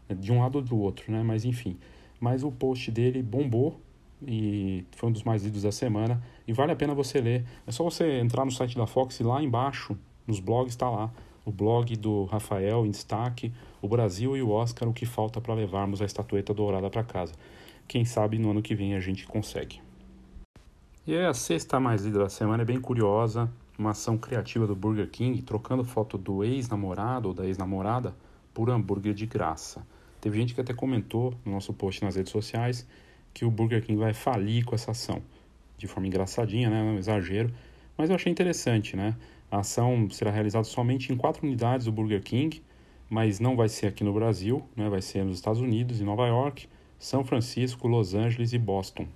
de 0.10 0.32
um 0.32 0.42
lado 0.42 0.58
ou 0.58 0.62
do 0.62 0.78
outro, 0.78 1.12
né? 1.12 1.24
Mas 1.24 1.46
enfim. 1.46 1.78
Mas 2.20 2.44
o 2.44 2.52
post 2.52 2.92
dele 2.92 3.24
bombou 3.24 3.80
e 4.22 4.84
foi 4.92 5.10
um 5.10 5.12
dos 5.14 5.24
mais 5.24 5.44
lidos 5.44 5.64
da 5.64 5.72
semana 5.72 6.22
e 6.46 6.52
vale 6.52 6.74
a 6.74 6.76
pena 6.76 6.94
você 6.94 7.22
ler. 7.22 7.46
É 7.66 7.72
só 7.72 7.84
você 7.86 8.20
entrar 8.20 8.44
no 8.44 8.52
site 8.52 8.76
da 8.76 8.86
Fox 8.86 9.20
e 9.22 9.24
lá 9.24 9.42
embaixo, 9.42 9.98
nos 10.28 10.42
blogs, 10.42 10.74
está 10.74 10.90
lá 10.90 11.10
o 11.46 11.52
blog 11.52 11.96
do 11.96 12.26
Rafael 12.26 12.86
em 12.86 12.90
destaque, 12.90 13.54
o 13.82 13.88
Brasil 13.88 14.36
e 14.36 14.42
o 14.42 14.50
Oscar, 14.50 14.90
o 14.90 14.94
que 14.94 15.06
falta 15.06 15.40
para 15.40 15.54
levarmos 15.54 16.02
a 16.02 16.06
estatueta 16.06 16.54
dourada 16.54 16.90
para 16.90 17.04
casa. 17.04 17.34
Quem 17.88 18.04
sabe 18.04 18.40
no 18.40 18.50
ano 18.50 18.64
que 18.64 18.74
vem 18.74 18.96
a 18.96 19.00
gente 19.00 19.28
consegue. 19.28 19.85
E 21.08 21.16
aí, 21.16 21.24
a 21.24 21.36
sexta 21.36 21.80
mais 21.80 22.04
lida 22.04 22.18
da 22.18 22.30
semana 22.30 22.64
é 22.64 22.66
bem 22.66 22.82
curiosa, 22.82 23.48
uma 23.78 23.92
ação 23.92 24.18
criativa 24.18 24.66
do 24.66 24.76
Burger 24.76 25.08
King, 25.08 25.40
trocando 25.44 25.84
foto 25.84 26.18
do 26.18 26.44
ex-namorado 26.44 27.28
ou 27.28 27.34
da 27.36 27.46
ex-namorada 27.46 28.16
por 28.52 28.72
hambúrguer 28.72 29.14
de 29.14 29.28
graça. 29.28 29.86
Teve 30.20 30.40
gente 30.40 30.56
que 30.56 30.62
até 30.62 30.74
comentou 30.74 31.36
no 31.46 31.52
nosso 31.52 31.72
post 31.74 32.04
nas 32.04 32.16
redes 32.16 32.32
sociais 32.32 32.88
que 33.36 33.46
o 33.46 33.52
Burger 33.52 33.86
King 33.86 34.00
vai 34.00 34.16
falir 34.16 34.66
com 34.66 34.74
essa 34.74 34.90
ação. 34.90 35.22
De 35.78 35.86
forma 35.86 36.08
engraçadinha, 36.08 36.72
né? 36.72 36.82
Um 36.82 36.98
exagero. 36.98 37.54
Mas 37.96 38.10
eu 38.10 38.16
achei 38.16 38.32
interessante, 38.32 38.96
né? 38.98 39.16
A 39.52 39.60
ação 39.60 40.10
será 40.10 40.32
realizada 40.32 40.64
somente 40.64 41.14
em 41.14 41.16
quatro 41.16 41.46
unidades 41.46 41.86
do 41.86 41.92
Burger 41.92 42.24
King, 42.24 42.64
mas 43.08 43.40
não 43.40 43.56
vai 43.56 43.70
ser 43.70 43.86
aqui 43.86 44.04
no 44.04 44.12
Brasil, 44.12 44.64
né? 44.76 44.90
vai 44.90 45.04
ser 45.04 45.24
nos 45.24 45.38
Estados 45.38 45.62
Unidos, 45.62 46.02
em 46.02 46.04
Nova 46.04 46.26
York, 46.26 46.68
São 46.98 47.24
Francisco, 47.24 47.88
Los 47.88 48.16
Angeles 48.16 48.54
e 48.54 48.58
Boston. 48.58 49.08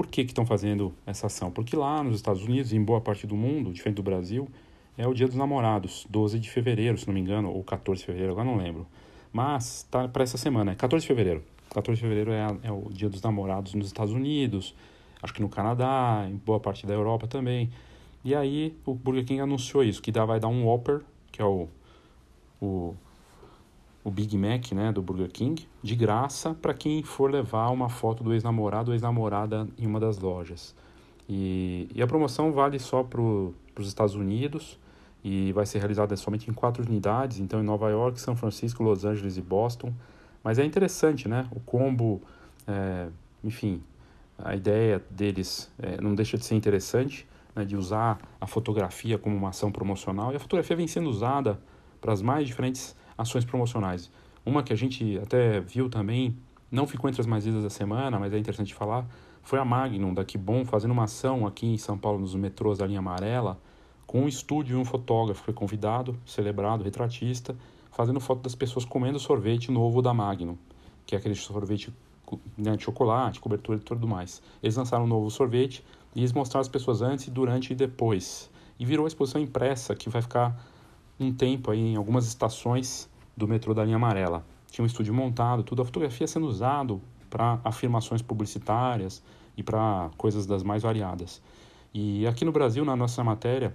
Por 0.00 0.06
que 0.06 0.22
estão 0.22 0.46
fazendo 0.46 0.94
essa 1.04 1.26
ação? 1.26 1.50
Porque 1.50 1.76
lá 1.76 2.02
nos 2.02 2.16
Estados 2.16 2.42
Unidos, 2.42 2.72
em 2.72 2.82
boa 2.82 3.02
parte 3.02 3.26
do 3.26 3.36
mundo, 3.36 3.70
diferente 3.70 3.96
do 3.96 4.02
Brasil, 4.02 4.48
é 4.96 5.06
o 5.06 5.12
Dia 5.12 5.26
dos 5.26 5.36
Namorados, 5.36 6.06
12 6.08 6.38
de 6.38 6.48
fevereiro, 6.48 6.96
se 6.96 7.06
não 7.06 7.12
me 7.12 7.20
engano, 7.20 7.52
ou 7.52 7.62
14 7.62 8.00
de 8.00 8.06
fevereiro, 8.06 8.32
agora 8.32 8.48
não 8.48 8.56
lembro. 8.56 8.86
Mas 9.30 9.86
tá 9.90 10.08
para 10.08 10.22
essa 10.22 10.38
semana, 10.38 10.72
é 10.72 10.74
14 10.74 11.02
de 11.02 11.06
fevereiro. 11.06 11.44
14 11.74 12.00
de 12.00 12.00
fevereiro 12.00 12.32
é, 12.32 12.46
é, 12.62 12.72
o 12.72 12.88
Dia 12.90 13.10
dos 13.10 13.20
Namorados 13.20 13.74
nos 13.74 13.88
Estados 13.88 14.14
Unidos, 14.14 14.74
acho 15.22 15.34
que 15.34 15.42
no 15.42 15.50
Canadá, 15.50 16.26
em 16.30 16.36
boa 16.36 16.58
parte 16.58 16.86
da 16.86 16.94
Europa 16.94 17.26
também. 17.26 17.70
E 18.24 18.34
aí 18.34 18.74
o 18.86 18.94
Burger 18.94 19.26
King 19.26 19.42
anunciou 19.42 19.84
isso, 19.84 20.00
que 20.00 20.10
dá, 20.10 20.24
vai 20.24 20.40
dar 20.40 20.48
um 20.48 20.64
Whopper, 20.64 21.02
que 21.30 21.42
é 21.42 21.44
o, 21.44 21.68
o, 22.58 22.94
o 24.02 24.10
Big 24.10 24.36
Mac 24.36 24.72
né, 24.72 24.92
do 24.92 25.02
Burger 25.02 25.30
King, 25.30 25.68
de 25.82 25.94
graça 25.94 26.54
para 26.54 26.72
quem 26.72 27.02
for 27.02 27.30
levar 27.30 27.68
uma 27.70 27.88
foto 27.88 28.24
do 28.24 28.32
ex-namorado 28.32 28.90
ou 28.90 28.94
ex-namorada 28.94 29.68
em 29.78 29.86
uma 29.86 30.00
das 30.00 30.18
lojas. 30.18 30.74
E, 31.28 31.88
e 31.94 32.02
a 32.02 32.06
promoção 32.06 32.52
vale 32.52 32.78
só 32.78 33.02
para 33.02 33.20
os 33.20 33.86
Estados 33.86 34.14
Unidos 34.14 34.78
e 35.22 35.52
vai 35.52 35.66
ser 35.66 35.78
realizada 35.78 36.16
somente 36.16 36.50
em 36.50 36.52
quatro 36.52 36.82
unidades, 36.82 37.38
então 37.38 37.60
em 37.60 37.62
Nova 37.62 37.90
York, 37.90 38.20
São 38.20 38.34
Francisco, 38.34 38.82
Los 38.82 39.04
Angeles 39.04 39.36
e 39.36 39.42
Boston. 39.42 39.92
Mas 40.42 40.58
é 40.58 40.64
interessante, 40.64 41.28
né? 41.28 41.46
O 41.54 41.60
combo, 41.60 42.22
é, 42.66 43.08
enfim, 43.44 43.82
a 44.38 44.56
ideia 44.56 45.04
deles 45.10 45.70
é, 45.78 46.00
não 46.00 46.14
deixa 46.14 46.38
de 46.38 46.44
ser 46.44 46.54
interessante 46.54 47.28
né, 47.54 47.64
de 47.64 47.76
usar 47.76 48.18
a 48.40 48.46
fotografia 48.46 49.18
como 49.18 49.36
uma 49.36 49.50
ação 49.50 49.70
promocional, 49.70 50.32
e 50.32 50.36
a 50.36 50.40
fotografia 50.40 50.74
vem 50.74 50.86
sendo 50.86 51.10
usada 51.10 51.60
para 52.00 52.12
as 52.12 52.22
mais 52.22 52.46
diferentes 52.46 52.96
ações 53.20 53.44
promocionais. 53.44 54.10
Uma 54.44 54.62
que 54.62 54.72
a 54.72 54.76
gente 54.76 55.18
até 55.18 55.60
viu 55.60 55.88
também, 55.90 56.36
não 56.70 56.86
ficou 56.86 57.08
entre 57.08 57.20
as 57.20 57.26
mais 57.26 57.44
lidas 57.44 57.62
da 57.62 57.70
semana, 57.70 58.18
mas 58.18 58.32
é 58.32 58.38
interessante 58.38 58.72
falar, 58.74 59.06
foi 59.42 59.58
a 59.58 59.64
Magnum, 59.64 60.14
da 60.14 60.24
Bom 60.38 60.64
fazendo 60.64 60.92
uma 60.92 61.04
ação 61.04 61.46
aqui 61.46 61.66
em 61.66 61.76
São 61.76 61.98
Paulo, 61.98 62.18
nos 62.18 62.34
metrôs 62.34 62.78
da 62.78 62.86
linha 62.86 63.00
amarela, 63.00 63.60
com 64.06 64.22
um 64.22 64.28
estúdio 64.28 64.78
e 64.78 64.80
um 64.80 64.84
fotógrafo. 64.84 65.42
Foi 65.42 65.54
convidado, 65.54 66.16
celebrado, 66.24 66.84
retratista, 66.84 67.56
fazendo 67.90 68.20
foto 68.20 68.42
das 68.42 68.54
pessoas 68.54 68.84
comendo 68.84 69.18
sorvete 69.18 69.70
novo 69.70 70.00
da 70.00 70.14
Magnum, 70.14 70.56
que 71.04 71.14
é 71.14 71.18
aquele 71.18 71.34
sorvete 71.34 71.92
né, 72.56 72.76
de 72.76 72.84
chocolate, 72.84 73.40
cobertura 73.40 73.78
e 73.78 73.82
tudo 73.82 74.06
mais. 74.06 74.42
Eles 74.62 74.76
lançaram 74.76 75.04
um 75.04 75.08
novo 75.08 75.30
sorvete, 75.30 75.84
e 76.14 76.20
eles 76.20 76.32
mostraram 76.32 76.62
as 76.62 76.68
pessoas 76.68 77.02
antes, 77.02 77.28
durante 77.28 77.72
e 77.72 77.76
depois. 77.76 78.50
E 78.78 78.84
virou 78.84 79.04
uma 79.04 79.08
exposição 79.08 79.40
impressa 79.40 79.94
que 79.94 80.08
vai 80.08 80.22
ficar 80.22 80.64
um 81.20 81.32
tempo 81.32 81.70
aí 81.70 81.80
em 81.80 81.96
algumas 81.96 82.26
estações 82.26 83.08
do 83.36 83.46
metrô 83.46 83.74
da 83.74 83.84
linha 83.84 83.96
amarela. 83.96 84.44
Tinha 84.70 84.82
um 84.82 84.86
estúdio 84.86 85.12
montado, 85.12 85.62
tudo, 85.62 85.82
a 85.82 85.84
fotografia 85.84 86.26
sendo 86.26 86.46
usado 86.46 87.00
para 87.28 87.60
afirmações 87.64 88.22
publicitárias 88.22 89.22
e 89.56 89.62
para 89.62 90.10
coisas 90.16 90.46
das 90.46 90.62
mais 90.62 90.82
variadas. 90.82 91.42
E 91.92 92.26
aqui 92.26 92.44
no 92.44 92.52
Brasil, 92.52 92.84
na 92.84 92.96
nossa 92.96 93.22
matéria, 93.22 93.74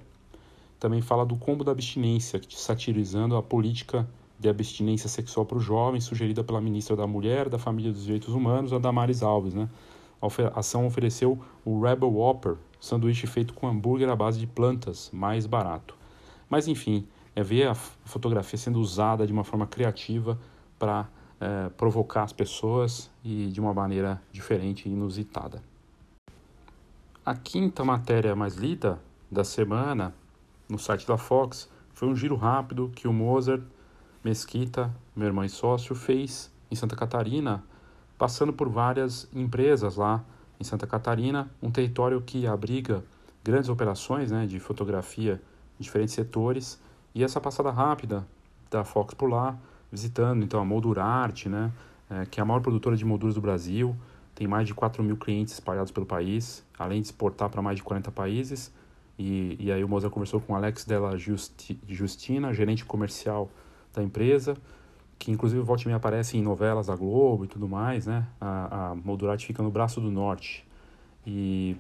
também 0.80 1.02
fala 1.02 1.26
do 1.26 1.36
combo 1.36 1.64
da 1.64 1.72
abstinência, 1.72 2.42
satirizando 2.50 3.36
a 3.36 3.44
política 3.44 4.08
de 4.40 4.50
abstinência 4.50 5.10
sexual 5.10 5.46
para 5.46 5.58
os 5.58 5.64
jovens, 5.64 6.04
sugerida 6.04 6.44
pela 6.44 6.60
ministra 6.60 6.96
da 6.96 7.08
Mulher, 7.08 7.50
da 7.50 7.58
Família 7.58 7.90
e 7.90 7.94
dos 7.94 8.04
Direitos 8.04 8.34
Humanos, 8.34 8.74
a 8.74 8.80
Damares 8.80 9.24
Alves, 9.24 9.54
né? 9.54 9.70
A 10.22 10.60
ação 10.60 10.88
ofereceu 10.88 11.40
o 11.64 11.82
Rebel 11.82 12.12
Whopper, 12.12 12.56
sanduíche 12.80 13.28
feito 13.28 13.54
com 13.54 13.68
hambúrguer 13.68 14.10
à 14.10 14.16
base 14.16 14.40
de 14.40 14.48
plantas, 14.48 15.10
mais 15.14 15.46
barato. 15.46 15.96
Mas 16.50 16.68
enfim, 16.68 17.06
é 17.36 17.44
ver 17.44 17.68
a 17.68 17.76
fotografia 17.76 18.58
sendo 18.58 18.80
usada 18.80 19.28
de 19.28 19.34
uma 19.34 19.44
forma 19.44 19.68
criativa 19.68 20.40
para 20.80 21.08
é, 21.40 21.70
provocar 21.70 22.24
as 22.24 22.34
pessoas 22.34 23.12
e 23.24 23.48
de 23.48 23.60
uma 23.60 23.74
maneira 23.74 24.22
diferente 24.32 24.88
e 24.88 24.92
inusitada. 24.92 25.62
A 27.26 27.36
quinta 27.36 27.84
matéria 27.84 28.36
mais 28.36 28.56
lida 28.56 29.00
da 29.30 29.44
semana 29.44 30.14
no 30.70 30.80
site 30.80 31.08
da 31.08 31.18
Fox 31.18 31.70
foi 31.94 32.08
um 32.08 32.16
giro 32.16 32.36
rápido 32.36 32.92
que 32.96 33.08
o 33.08 33.14
Mozart 33.14 33.64
Mesquita, 34.24 34.94
meu 35.16 35.28
irmão 35.28 35.44
e 35.44 35.50
sócio, 35.50 35.94
fez 35.96 36.52
em 36.72 36.76
Santa 36.76 36.96
Catarina 36.96 37.64
passando 38.18 38.54
por 38.54 38.70
várias 38.70 39.28
empresas 39.34 39.98
lá 39.98 40.24
em 40.60 40.64
Santa 40.64 40.88
Catarina, 40.88 41.50
um 41.62 41.70
território 41.70 42.22
que 42.22 42.48
abriga 42.48 43.04
grandes 43.44 43.70
operações 43.70 44.32
né, 44.32 44.46
de 44.46 44.60
fotografia 44.60 45.42
em 45.80 45.84
diferentes 45.84 46.16
setores. 46.16 46.82
E 47.16 47.24
essa 47.24 47.40
passada 47.40 47.72
rápida 47.72 48.28
da 48.70 48.84
Fox 48.84 49.14
por 49.14 49.30
lá, 49.30 49.58
visitando 49.90 50.44
então 50.44 50.60
a 50.60 50.66
Moldurarte, 50.66 51.48
né, 51.48 51.72
é, 52.10 52.26
que 52.26 52.42
é 52.42 52.44
a 52.44 52.46
maior 52.46 52.60
produtora 52.60 52.98
de 52.98 53.06
molduras 53.06 53.36
do 53.36 53.42
Brasil, 53.42 53.96
tem 54.36 54.46
mais 54.48 54.68
de 54.68 54.74
4 54.74 55.02
mil 55.02 55.16
clientes 55.16 55.54
espalhados 55.54 55.94
pelo 55.94 56.06
país, 56.06 56.62
além 56.78 57.00
de 57.00 57.08
exportar 57.08 57.50
para 57.50 57.62
mais 57.62 57.78
de 57.78 57.84
40 57.84 58.12
países. 58.12 58.70
E, 59.18 59.56
e 59.58 59.72
aí 59.72 59.82
o 59.82 59.88
Moza 59.88 60.10
conversou 60.10 60.42
com 60.42 60.54
Alex 60.54 60.84
Della 60.84 61.18
Justi, 61.18 61.80
Justina, 61.88 62.54
gerente 62.54 62.84
comercial 62.84 63.50
da 63.94 64.04
empresa, 64.04 64.58
que 65.18 65.32
inclusive 65.32 65.62
volta 65.62 65.84
e 65.84 65.86
meia 65.86 65.96
aparece 65.96 66.38
em 66.38 66.42
novelas 66.42 66.88
da 66.88 66.98
Globo 66.98 67.46
e 67.46 67.48
tudo 67.48 67.66
mais, 67.66 68.06
né? 68.06 68.28
A, 68.42 68.90
a 68.90 68.96
Moldurati 68.96 69.46
fica 69.46 69.64
no 69.64 69.72
Braço 69.72 70.02
do 70.02 70.12
Norte. 70.12 70.68
E, 71.26 71.78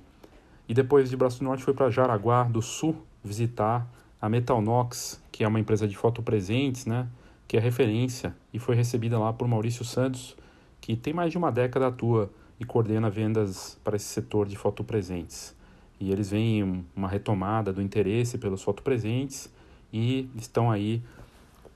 e 0.69 0.73
depois 0.73 1.09
de 1.09 1.17
Braço 1.17 1.39
do 1.39 1.43
Norte 1.43 1.61
foi 1.61 1.73
para 1.73 1.89
Jaraguá 1.89 2.43
do 2.43 2.61
Sul 2.61 2.95
visitar 3.21 3.85
a 4.25 4.29
Metalnox, 4.29 5.21
que 5.31 5.43
é 5.43 5.47
uma 5.47 5.59
empresa 5.59 5.87
de 5.87 5.95
fotopresentes, 5.95 6.87
né? 6.87 7.07
Que 7.47 7.57
é 7.57 7.59
referência 7.59 8.35
e 8.51 8.57
foi 8.57 8.75
recebida 8.75 9.19
lá 9.19 9.31
por 9.31 9.47
Maurício 9.47 9.85
Santos, 9.85 10.35
que 10.81 10.95
tem 10.95 11.13
mais 11.13 11.29
de 11.29 11.37
uma 11.37 11.51
década 11.51 11.85
atua 11.85 12.31
e 12.59 12.65
coordena 12.65 13.07
vendas 13.07 13.77
para 13.83 13.95
esse 13.95 14.05
setor 14.05 14.47
de 14.47 14.55
fotopresentes. 14.55 15.55
E 15.99 16.11
eles 16.11 16.31
veem 16.31 16.83
uma 16.95 17.07
retomada 17.07 17.71
do 17.71 17.83
interesse 17.83 18.39
pelos 18.39 18.63
fotopresentes 18.63 19.47
e 19.93 20.27
estão 20.35 20.71
aí 20.71 21.03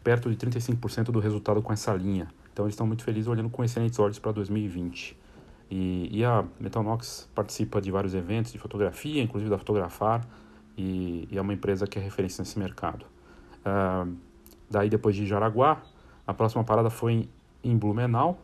perto 0.03 0.27
de 0.27 0.35
35% 0.35 1.11
do 1.11 1.19
resultado 1.19 1.61
com 1.61 1.71
essa 1.71 1.93
linha. 1.93 2.29
Então 2.51 2.65
eles 2.65 2.73
estão 2.73 2.87
muito 2.87 3.03
felizes 3.03 3.27
olhando 3.27 3.51
com 3.51 3.63
excelentes 3.63 3.99
olhos 3.99 4.17
para 4.17 4.31
2020. 4.31 5.15
E, 5.69 6.09
e, 6.11 6.25
a 6.25 6.43
Metalnox 6.59 7.29
participa 7.35 7.79
de 7.79 7.91
vários 7.91 8.15
eventos 8.15 8.51
de 8.51 8.57
fotografia, 8.57 9.21
inclusive 9.21 9.51
da 9.51 9.57
Fotografar, 9.59 10.27
e, 10.79 11.27
e 11.29 11.37
é 11.37 11.41
uma 11.41 11.53
empresa 11.53 11.85
que 11.85 11.99
é 11.99 12.01
referência 12.01 12.41
nesse 12.41 12.57
mercado. 12.57 13.05
Uh, 13.65 14.15
daí 14.69 14.89
depois 14.89 15.13
de 15.13 15.27
Jaraguá, 15.27 15.81
a 16.25 16.33
próxima 16.33 16.63
parada 16.63 16.89
foi 16.89 17.13
em, 17.13 17.29
em 17.71 17.77
Blumenau, 17.77 18.39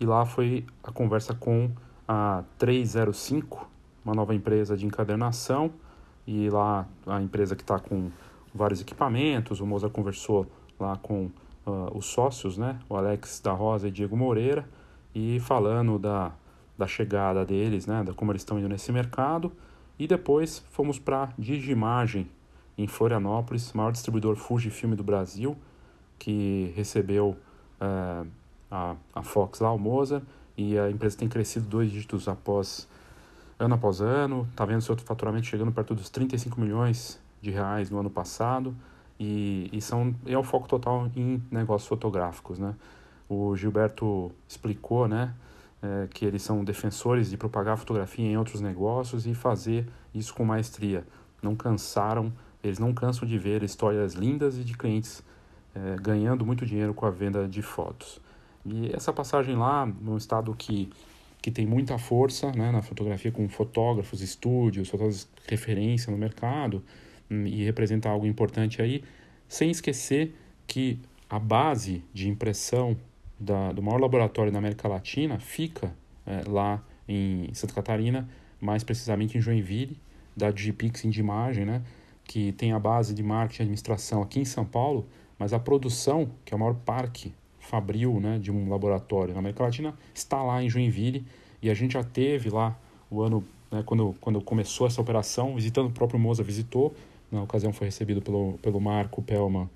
e 0.00 0.06
lá 0.06 0.24
foi 0.24 0.64
a 0.82 0.90
conversa 0.90 1.34
com 1.34 1.70
a 2.08 2.42
305, 2.58 3.68
uma 4.02 4.14
nova 4.14 4.34
empresa 4.34 4.76
de 4.76 4.86
encadernação, 4.86 5.70
e 6.26 6.48
lá 6.48 6.86
a 7.06 7.20
empresa 7.20 7.54
que 7.54 7.62
está 7.62 7.78
com 7.78 8.10
vários 8.54 8.80
equipamentos, 8.80 9.60
o 9.60 9.66
Moza 9.66 9.90
conversou 9.90 10.46
lá 10.80 10.96
com 10.96 11.26
uh, 11.66 11.94
os 11.94 12.06
sócios, 12.06 12.56
né, 12.56 12.78
o 12.88 12.96
Alex 12.96 13.40
da 13.40 13.52
Rosa 13.52 13.88
e 13.88 13.90
Diego 13.90 14.16
Moreira, 14.16 14.66
e 15.14 15.38
falando 15.38 15.98
da, 15.98 16.32
da 16.78 16.86
chegada 16.86 17.44
deles, 17.44 17.86
né, 17.86 18.02
da 18.02 18.14
como 18.14 18.32
eles 18.32 18.40
estão 18.40 18.58
indo 18.58 18.70
nesse 18.70 18.90
mercado. 18.90 19.52
E 19.98 20.06
depois 20.06 20.62
fomos 20.70 20.98
para 20.98 21.32
Digimagem, 21.38 22.28
em 22.76 22.86
Florianópolis, 22.86 23.72
maior 23.72 23.92
distribuidor 23.92 24.36
Fujifilm 24.36 24.94
do 24.94 25.04
Brasil, 25.04 25.56
que 26.18 26.72
recebeu 26.74 27.36
uh, 27.80 28.26
a, 28.70 28.96
a 29.14 29.22
Fox 29.22 29.60
lá, 29.60 29.72
o 29.72 29.78
Mozart, 29.78 30.24
e 30.56 30.78
a 30.78 30.90
empresa 30.90 31.16
tem 31.16 31.28
crescido 31.28 31.66
dois 31.68 31.90
dígitos 31.90 32.28
após 32.28 32.88
ano 33.58 33.74
após 33.76 34.00
ano, 34.00 34.48
está 34.50 34.64
vendo 34.64 34.82
seu 34.82 34.96
faturamento 34.96 35.46
chegando 35.46 35.70
perto 35.70 35.94
dos 35.94 36.10
35 36.10 36.60
milhões 36.60 37.20
de 37.40 37.50
reais 37.50 37.88
no 37.88 38.00
ano 38.00 38.10
passado, 38.10 38.74
e, 39.18 39.70
e 39.72 39.80
são, 39.80 40.14
é 40.26 40.36
o 40.36 40.42
foco 40.42 40.66
total 40.66 41.08
em 41.14 41.40
negócios 41.50 41.88
fotográficos, 41.88 42.58
né? 42.58 42.74
O 43.28 43.56
Gilberto 43.56 44.32
explicou, 44.48 45.06
né, 45.06 45.32
é, 45.84 46.08
que 46.08 46.24
eles 46.24 46.40
são 46.42 46.64
defensores 46.64 47.28
de 47.28 47.36
propagar 47.36 47.74
a 47.74 47.76
fotografia 47.76 48.24
em 48.24 48.38
outros 48.38 48.62
negócios 48.62 49.26
e 49.26 49.34
fazer 49.34 49.86
isso 50.14 50.32
com 50.34 50.42
maestria. 50.42 51.04
Não 51.42 51.54
cansaram, 51.54 52.32
eles 52.62 52.78
não 52.78 52.94
cansam 52.94 53.28
de 53.28 53.36
ver 53.36 53.62
histórias 53.62 54.14
lindas 54.14 54.56
e 54.56 54.64
de 54.64 54.74
clientes 54.74 55.22
é, 55.74 55.96
ganhando 56.00 56.46
muito 56.46 56.64
dinheiro 56.64 56.94
com 56.94 57.04
a 57.04 57.10
venda 57.10 57.46
de 57.46 57.60
fotos. 57.60 58.18
E 58.64 58.90
essa 58.94 59.12
passagem 59.12 59.56
lá, 59.56 59.84
num 59.84 60.16
estado 60.16 60.54
que, 60.54 60.88
que 61.42 61.50
tem 61.50 61.66
muita 61.66 61.98
força 61.98 62.50
né, 62.52 62.70
na 62.70 62.80
fotografia, 62.80 63.30
com 63.30 63.46
fotógrafos, 63.46 64.22
estúdios, 64.22 64.88
fotógrafos 64.88 65.28
de 65.44 65.50
referência 65.50 66.10
no 66.10 66.16
mercado, 66.16 66.82
e 67.28 67.62
representa 67.64 68.08
algo 68.08 68.26
importante 68.26 68.80
aí, 68.80 69.04
sem 69.46 69.70
esquecer 69.70 70.34
que 70.66 70.98
a 71.28 71.38
base 71.38 72.02
de 72.12 72.28
impressão 72.28 72.96
da, 73.38 73.72
do 73.72 73.82
maior 73.82 74.00
laboratório 74.00 74.52
da 74.52 74.58
América 74.58 74.88
Latina 74.88 75.38
fica 75.38 75.94
é, 76.26 76.42
lá 76.48 76.82
em 77.08 77.52
Santa 77.52 77.74
Catarina, 77.74 78.28
mais 78.60 78.82
precisamente 78.82 79.36
em 79.36 79.40
Joinville, 79.40 79.98
da 80.36 80.50
Digipix 80.50 81.02
de 81.02 81.20
imagem, 81.20 81.64
né, 81.64 81.82
que 82.24 82.52
tem 82.52 82.72
a 82.72 82.78
base 82.78 83.14
de 83.14 83.22
marketing 83.22 83.62
e 83.62 83.64
administração 83.64 84.22
aqui 84.22 84.40
em 84.40 84.44
São 84.44 84.64
Paulo, 84.64 85.06
mas 85.38 85.52
a 85.52 85.58
produção, 85.58 86.30
que 86.44 86.54
é 86.54 86.56
o 86.56 86.60
maior 86.60 86.74
parque 86.74 87.32
fabril 87.58 88.20
né, 88.20 88.38
de 88.38 88.50
um 88.50 88.68
laboratório 88.68 89.32
na 89.32 89.40
América 89.40 89.62
Latina, 89.62 89.94
está 90.14 90.42
lá 90.42 90.62
em 90.62 90.68
Joinville 90.68 91.24
e 91.62 91.70
a 91.70 91.74
gente 91.74 91.92
já 91.92 92.02
teve 92.02 92.50
lá 92.50 92.78
o 93.10 93.22
ano, 93.22 93.44
né, 93.70 93.82
quando, 93.84 94.14
quando 94.20 94.40
começou 94.40 94.86
essa 94.86 95.00
operação, 95.00 95.54
visitando 95.54 95.88
o 95.88 95.92
próprio 95.92 96.18
Moza, 96.18 96.42
visitou, 96.42 96.94
na 97.30 97.42
ocasião 97.42 97.72
foi 97.72 97.86
recebido 97.86 98.22
pelo, 98.22 98.58
pelo 98.62 98.80
Marco 98.80 99.22
Pelman, 99.22 99.68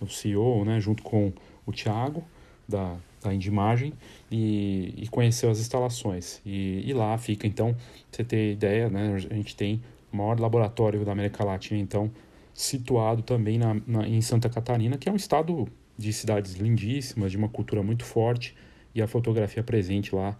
o 0.00 0.06
CEO, 0.06 0.64
né, 0.64 0.80
junto 0.80 1.02
com 1.02 1.32
o 1.66 1.72
Thiago, 1.72 2.22
da, 2.68 2.96
da 3.22 3.32
Indimagem, 3.32 3.92
e, 4.30 4.94
e 4.96 5.08
conheceu 5.08 5.50
as 5.50 5.58
instalações. 5.58 6.40
E, 6.44 6.82
e 6.86 6.92
lá 6.92 7.16
fica, 7.16 7.46
então, 7.46 7.74
você 8.10 8.22
ter 8.22 8.52
ideia, 8.52 8.88
né, 8.88 9.14
a 9.14 9.34
gente 9.34 9.56
tem 9.56 9.82
o 10.12 10.16
maior 10.16 10.38
laboratório 10.38 11.04
da 11.04 11.12
América 11.12 11.44
Latina, 11.44 11.80
então, 11.80 12.10
situado 12.52 13.22
também 13.22 13.58
na, 13.58 13.76
na, 13.86 14.06
em 14.06 14.20
Santa 14.20 14.48
Catarina, 14.48 14.98
que 14.98 15.08
é 15.08 15.12
um 15.12 15.16
estado 15.16 15.66
de 15.96 16.12
cidades 16.12 16.54
lindíssimas, 16.54 17.30
de 17.32 17.36
uma 17.36 17.48
cultura 17.48 17.82
muito 17.82 18.04
forte, 18.04 18.54
e 18.94 19.02
a 19.02 19.06
fotografia 19.06 19.62
presente 19.62 20.14
lá 20.14 20.36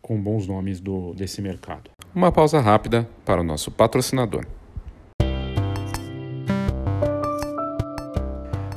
com 0.00 0.20
bons 0.20 0.46
nomes 0.46 0.80
do, 0.80 1.14
desse 1.14 1.42
mercado. 1.42 1.90
Uma 2.14 2.32
pausa 2.32 2.60
rápida 2.60 3.08
para 3.24 3.40
o 3.40 3.44
nosso 3.44 3.70
patrocinador. 3.70 4.46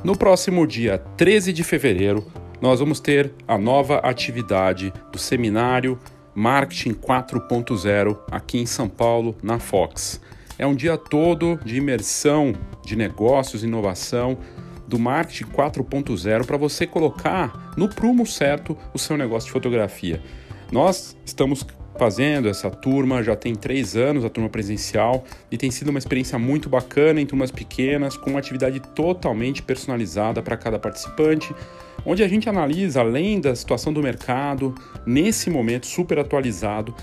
No 0.04 0.18
próximo 0.18 0.68
dia 0.68 0.98
13 0.98 1.54
de 1.54 1.64
fevereiro, 1.64 2.26
nós 2.64 2.80
vamos 2.80 3.02
ter 3.02 3.34
a 3.46 3.58
nova 3.58 3.98
atividade 3.98 4.94
do 5.12 5.20
seminário 5.20 6.00
Marketing 6.34 6.94
4.0 6.94 8.18
aqui 8.32 8.58
em 8.58 8.66
São 8.66 8.88
Paulo, 8.88 9.36
na 9.44 9.60
Fox. 9.60 10.22
É 10.58 10.66
um 10.66 10.74
dia 10.74 10.96
todo 10.98 11.60
de 11.66 11.76
imersão 11.76 12.54
de 12.82 12.96
negócios, 12.96 13.66
inovação, 13.66 14.38
do 14.88 14.98
marketing 14.98 15.52
4.0 15.52 16.46
para 16.46 16.56
você 16.56 16.88
colocar 16.88 17.74
no 17.76 17.90
prumo 17.90 18.26
certo 18.26 18.78
o 18.94 18.98
seu 18.98 19.18
negócio 19.18 19.48
de 19.48 19.52
fotografia. 19.52 20.24
Nós 20.72 21.18
estamos 21.26 21.68
fazendo 21.98 22.48
essa 22.48 22.70
turma, 22.72 23.22
já 23.22 23.36
tem 23.36 23.56
três 23.56 23.98
anos 23.98 24.24
a 24.24 24.30
turma 24.30 24.50
presencial 24.50 25.26
e 25.52 25.58
tem 25.58 25.70
sido 25.70 25.90
uma 25.90 26.00
experiência 26.00 26.40
muito 26.40 26.70
bacana 26.70 27.20
em 27.20 27.26
turmas 27.26 27.52
pequenas, 27.52 28.16
com 28.16 28.30
uma 28.30 28.40
atividade 28.40 28.80
totalmente 28.80 29.62
personalizada 29.62 30.42
para 30.42 30.56
cada 30.56 30.80
participante, 30.80 31.54
onde 32.06 32.24
a 32.24 32.28
gente 32.28 32.50
analisa, 32.50 33.00
além 33.02 33.40
da 33.40 33.56
situação 33.56 33.94
do 33.94 34.02
mercado, 34.02 34.76
nesse 35.06 35.50
momento 35.50 35.86
super 35.86 36.20
atualizado, 36.20 36.96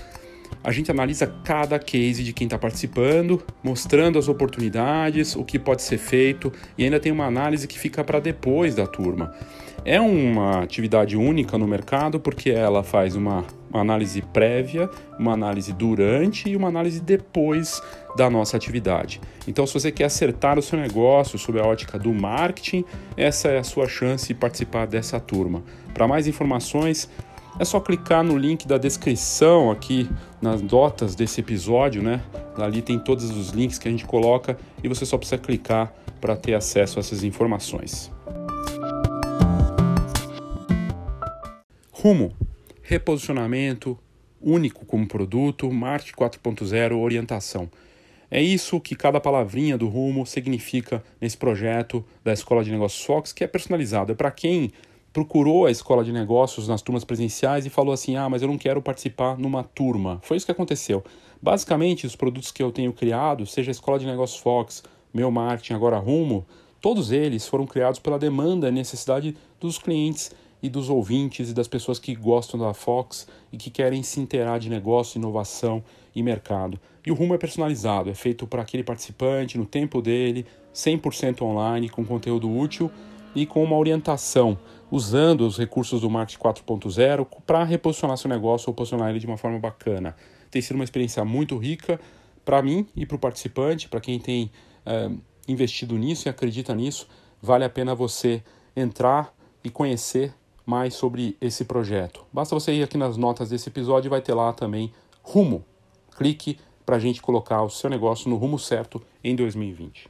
a 0.63 0.71
gente 0.71 0.91
analisa 0.91 1.25
cada 1.43 1.79
case 1.79 2.23
de 2.23 2.33
quem 2.33 2.45
está 2.45 2.57
participando, 2.57 3.41
mostrando 3.63 4.19
as 4.19 4.27
oportunidades, 4.27 5.35
o 5.35 5.43
que 5.43 5.57
pode 5.57 5.81
ser 5.81 5.97
feito 5.97 6.51
e 6.77 6.83
ainda 6.83 6.99
tem 6.99 7.11
uma 7.11 7.25
análise 7.25 7.67
que 7.67 7.79
fica 7.79 8.03
para 8.03 8.19
depois 8.19 8.75
da 8.75 8.85
turma. 8.85 9.33
É 9.83 9.99
uma 9.99 10.61
atividade 10.61 11.17
única 11.17 11.57
no 11.57 11.67
mercado 11.67 12.19
porque 12.19 12.51
ela 12.51 12.83
faz 12.83 13.15
uma, 13.15 13.43
uma 13.71 13.81
análise 13.81 14.21
prévia, 14.21 14.87
uma 15.17 15.33
análise 15.33 15.73
durante 15.73 16.49
e 16.49 16.55
uma 16.55 16.67
análise 16.67 17.01
depois 17.01 17.81
da 18.15 18.29
nossa 18.29 18.55
atividade. 18.55 19.19
Então, 19.47 19.65
se 19.65 19.73
você 19.73 19.91
quer 19.91 20.03
acertar 20.03 20.59
o 20.59 20.61
seu 20.61 20.77
negócio 20.77 21.39
sob 21.39 21.59
a 21.59 21.65
ótica 21.65 21.97
do 21.97 22.13
marketing, 22.13 22.85
essa 23.17 23.47
é 23.47 23.57
a 23.57 23.63
sua 23.63 23.87
chance 23.87 24.27
de 24.27 24.35
participar 24.35 24.85
dessa 24.85 25.19
turma. 25.19 25.63
Para 25.95 26.07
mais 26.07 26.27
informações, 26.27 27.09
é 27.57 27.65
só 27.65 27.79
clicar 27.79 28.23
no 28.23 28.37
link 28.37 28.67
da 28.67 28.77
descrição 28.77 29.71
aqui 29.71 30.07
nas 30.39 30.61
notas 30.61 31.15
desse 31.15 31.41
episódio, 31.41 32.03
né? 32.03 32.21
Ali 32.55 32.83
tem 32.83 32.99
todos 32.99 33.31
os 33.31 33.49
links 33.49 33.79
que 33.79 33.87
a 33.87 33.91
gente 33.91 34.05
coloca 34.05 34.57
e 34.83 34.87
você 34.87 35.07
só 35.07 35.17
precisa 35.17 35.41
clicar 35.41 35.91
para 36.19 36.35
ter 36.35 36.53
acesso 36.53 36.99
a 36.99 37.01
essas 37.01 37.23
informações. 37.23 38.11
Rumo, 42.03 42.33
reposicionamento 42.81 43.95
único 44.41 44.87
como 44.87 45.07
produto, 45.07 45.71
marketing 45.71 46.13
4.0, 46.13 46.99
orientação. 46.99 47.69
É 48.31 48.41
isso 48.41 48.79
que 48.79 48.95
cada 48.95 49.19
palavrinha 49.21 49.77
do 49.77 49.87
Rumo 49.87 50.25
significa 50.25 51.03
nesse 51.21 51.37
projeto 51.37 52.03
da 52.23 52.33
Escola 52.33 52.63
de 52.63 52.71
Negócios 52.71 53.05
Fox, 53.05 53.31
que 53.31 53.43
é 53.43 53.47
personalizado. 53.47 54.13
É 54.13 54.15
para 54.15 54.31
quem 54.31 54.71
procurou 55.13 55.67
a 55.67 55.71
escola 55.71 56.03
de 56.03 56.11
negócios 56.11 56.67
nas 56.67 56.81
turmas 56.81 57.03
presenciais 57.03 57.67
e 57.67 57.69
falou 57.69 57.93
assim: 57.93 58.15
ah, 58.15 58.27
mas 58.27 58.41
eu 58.41 58.47
não 58.47 58.57
quero 58.57 58.81
participar 58.81 59.37
numa 59.37 59.63
turma. 59.63 60.19
Foi 60.23 60.37
isso 60.37 60.45
que 60.47 60.51
aconteceu. 60.51 61.03
Basicamente, 61.39 62.07
os 62.07 62.15
produtos 62.15 62.51
que 62.51 62.63
eu 62.63 62.71
tenho 62.71 62.91
criado, 62.91 63.45
seja 63.45 63.69
a 63.69 63.73
escola 63.73 63.99
de 63.99 64.07
negócios 64.07 64.41
Fox, 64.41 64.81
meu 65.13 65.29
marketing, 65.29 65.73
agora 65.73 65.99
Rumo, 65.99 66.47
todos 66.81 67.11
eles 67.11 67.47
foram 67.47 67.67
criados 67.67 67.99
pela 67.99 68.17
demanda 68.17 68.69
e 68.69 68.71
necessidade 68.71 69.37
dos 69.59 69.77
clientes 69.77 70.31
e 70.61 70.69
dos 70.69 70.89
ouvintes 70.89 71.49
e 71.49 71.53
das 71.53 71.67
pessoas 71.67 71.99
que 71.99 72.13
gostam 72.15 72.59
da 72.59 72.73
Fox 72.73 73.27
e 73.51 73.57
que 73.57 73.69
querem 73.69 74.03
se 74.03 74.19
inteirar 74.19 74.59
de 74.59 74.69
negócio, 74.69 75.17
inovação 75.17 75.83
e 76.15 76.21
mercado. 76.21 76.79
E 77.05 77.11
o 77.11 77.15
rumo 77.15 77.33
é 77.33 77.37
personalizado, 77.37 78.09
é 78.09 78.13
feito 78.13 78.45
para 78.45 78.61
aquele 78.61 78.83
participante 78.83 79.57
no 79.57 79.65
tempo 79.65 80.01
dele, 80.01 80.45
100% 80.73 81.41
online, 81.41 81.89
com 81.89 82.05
conteúdo 82.05 82.49
útil 82.49 82.91
e 83.33 83.45
com 83.45 83.63
uma 83.63 83.77
orientação, 83.77 84.57
usando 84.91 85.47
os 85.47 85.57
recursos 85.57 86.01
do 86.01 86.09
Marketing 86.09 86.41
4.0 86.41 87.25
para 87.45 87.63
reposicionar 87.63 88.17
seu 88.17 88.29
negócio 88.29 88.69
ou 88.69 88.73
posicionar 88.73 89.09
ele 89.09 89.19
de 89.19 89.25
uma 89.25 89.37
forma 89.37 89.57
bacana. 89.57 90.15
Tem 90.49 90.61
sido 90.61 90.75
uma 90.75 90.83
experiência 90.83 91.23
muito 91.23 91.57
rica 91.57 91.99
para 92.43 92.61
mim 92.61 92.85
e 92.95 93.05
para 93.05 93.15
o 93.15 93.19
participante, 93.19 93.87
para 93.87 94.01
quem 94.01 94.19
tem 94.19 94.51
é, 94.85 95.09
investido 95.47 95.97
nisso 95.97 96.27
e 96.27 96.29
acredita 96.29 96.75
nisso, 96.75 97.07
vale 97.41 97.63
a 97.63 97.69
pena 97.69 97.95
você 97.95 98.43
entrar 98.75 99.33
e 99.63 99.69
conhecer 99.69 100.33
mais 100.65 100.93
sobre 100.93 101.37
esse 101.41 101.65
projeto. 101.65 102.25
Basta 102.31 102.55
você 102.55 102.73
ir 102.73 102.83
aqui 102.83 102.97
nas 102.97 103.17
notas 103.17 103.49
desse 103.49 103.69
episódio 103.69 104.07
e 104.07 104.09
vai 104.09 104.21
ter 104.21 104.33
lá 104.33 104.53
também 104.53 104.91
rumo. 105.21 105.63
Clique 106.15 106.57
para 106.85 106.95
a 106.95 106.99
gente 106.99 107.21
colocar 107.21 107.61
o 107.63 107.69
seu 107.69 107.89
negócio 107.89 108.29
no 108.29 108.35
rumo 108.35 108.59
certo 108.59 109.01
em 109.23 109.35
2020. 109.35 110.09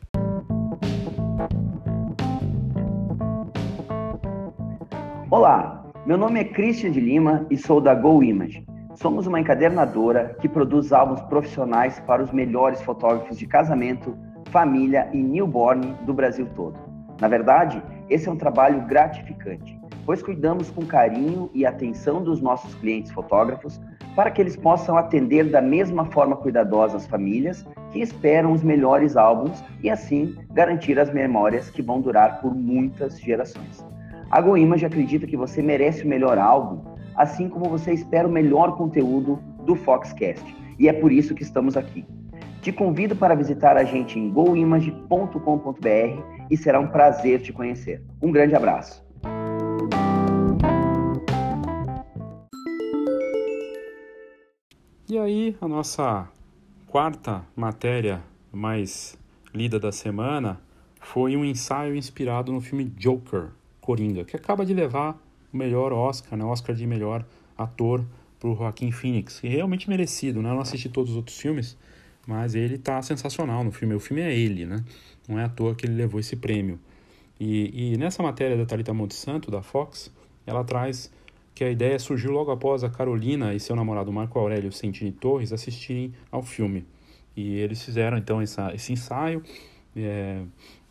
Olá, 5.30 5.86
meu 6.06 6.18
nome 6.18 6.40
é 6.40 6.44
Christian 6.44 6.92
de 6.92 7.00
Lima 7.00 7.46
e 7.50 7.58
sou 7.58 7.80
da 7.80 7.96
Go 7.96 8.22
Image. 8.22 8.66
Somos 8.96 9.26
uma 9.26 9.40
encadernadora 9.40 10.36
que 10.42 10.50
produz 10.50 10.92
álbuns 10.92 11.22
profissionais 11.22 12.00
para 12.02 12.22
os 12.22 12.32
melhores 12.32 12.82
fotógrafos 12.82 13.38
de 13.38 13.48
casamento, 13.48 14.18
família 14.52 15.10
e 15.14 15.18
newborn 15.18 15.96
do 16.06 16.14
Brasil 16.14 16.48
todo. 16.56 16.78
Na 17.20 17.28
verdade, 17.28 17.82
esse 18.10 18.28
é 18.28 18.32
um 18.32 18.36
trabalho 18.36 18.82
gratificante, 18.88 19.80
pois 20.12 20.22
cuidamos 20.22 20.70
com 20.70 20.86
carinho 20.86 21.50
e 21.54 21.66
atenção 21.66 22.22
dos 22.22 22.42
nossos 22.42 22.76
clientes 22.76 23.14
fotógrafos 23.14 23.80
para 24.14 24.30
que 24.30 24.42
eles 24.42 24.58
possam 24.58 24.98
atender 24.98 25.50
da 25.50 25.62
mesma 25.62 26.04
forma 26.04 26.36
cuidadosa 26.36 26.98
as 26.98 27.08
famílias 27.08 27.66
que 27.94 28.02
esperam 28.02 28.52
os 28.52 28.62
melhores 28.62 29.16
álbuns 29.16 29.64
e 29.82 29.90
assim 29.90 30.36
garantir 30.52 31.00
as 31.00 31.14
memórias 31.14 31.70
que 31.70 31.82
vão 31.82 32.02
durar 32.02 32.42
por 32.42 32.54
muitas 32.54 33.22
gerações. 33.22 33.86
A 34.30 34.42
GoImage 34.42 34.86
acredita 34.86 35.26
que 35.26 35.38
você 35.38 35.62
merece 35.62 36.04
o 36.04 36.10
melhor 36.10 36.38
álbum, 36.38 36.82
assim 37.16 37.48
como 37.48 37.70
você 37.70 37.94
espera 37.94 38.28
o 38.28 38.32
melhor 38.32 38.76
conteúdo 38.76 39.42
do 39.66 39.78
Foxcast. 39.78 40.44
E 40.78 40.90
é 40.90 40.94
por 40.94 41.10
isso 41.14 41.34
que 41.34 41.44
estamos 41.44 41.78
aqui. 41.78 42.06
Te 42.62 42.74
convido 42.74 43.16
para 43.16 43.34
visitar 43.34 43.78
a 43.78 43.86
gente 43.86 44.20
em 44.20 44.30
goimage.com.br 44.30 46.22
e 46.50 46.58
será 46.58 46.82
um 46.82 46.88
prazer 46.88 47.40
te 47.40 47.54
conhecer. 47.54 48.04
Um 48.22 48.30
grande 48.30 48.56
abraço. 48.56 49.10
E 55.12 55.18
aí, 55.18 55.58
a 55.60 55.68
nossa 55.68 56.26
quarta 56.88 57.46
matéria 57.54 58.24
mais 58.50 59.20
lida 59.54 59.78
da 59.78 59.92
semana 59.92 60.58
foi 61.02 61.36
um 61.36 61.44
ensaio 61.44 61.98
inspirado 61.98 62.50
no 62.50 62.62
filme 62.62 62.86
Joker, 62.86 63.50
Coringa, 63.82 64.24
que 64.24 64.38
acaba 64.38 64.66
de 64.66 64.74
levar 64.74 65.22
o 65.54 65.58
melhor 65.58 65.92
Oscar, 65.92 66.40
né? 66.40 66.46
Oscar 66.46 66.74
de 66.74 66.88
melhor 66.88 67.26
ator 67.58 68.06
para 68.40 68.50
o 68.50 68.56
Joaquim 68.56 68.90
Phoenix, 68.90 69.44
e 69.44 69.50
realmente 69.50 69.90
merecido, 69.90 70.42
né? 70.42 70.50
Eu 70.50 70.54
não 70.54 70.62
assisti 70.62 70.88
todos 70.88 71.12
os 71.12 71.18
outros 71.18 71.38
filmes, 71.38 71.78
mas 72.26 72.56
ele 72.56 72.78
tá 72.78 73.02
sensacional 73.02 73.66
no 73.66 73.72
filme. 73.74 73.94
O 73.94 74.00
filme 74.00 74.22
é 74.22 74.34
ele, 74.34 74.66
né? 74.66 74.82
Não 75.28 75.38
é 75.38 75.44
à 75.44 75.50
toa 75.50 75.76
que 75.76 75.86
ele 75.86 75.94
levou 75.96 76.22
esse 76.22 76.38
prêmio. 76.38 76.80
E, 77.38 77.96
e 77.96 77.98
nessa 77.98 78.24
matéria 78.24 78.56
da 78.56 78.66
Thalita 78.66 78.94
Monte 78.94 79.16
Santo, 79.16 79.52
da 79.52 79.62
Fox, 79.62 80.10
ela 80.48 80.64
traz 80.64 81.12
que 81.62 81.66
a 81.66 81.70
ideia 81.70 82.00
surgiu 82.00 82.32
logo 82.32 82.50
após 82.50 82.84
a 82.84 82.90
Carolina 82.90 83.54
e 83.54 83.60
seu 83.60 83.76
namorado 83.76 84.12
Marco 84.12 84.40
Aurélio 84.40 84.72
Sentini 84.72 85.12
Torres 85.12 85.54
assistirem 85.54 86.12
ao 86.32 86.42
filme. 86.42 86.88
E 87.38 87.60
eles 87.60 87.84
fizeram 87.84 88.18
então 88.18 88.42
essa, 88.42 88.74
esse 88.74 88.92
ensaio, 88.92 89.44
é, 89.96 90.42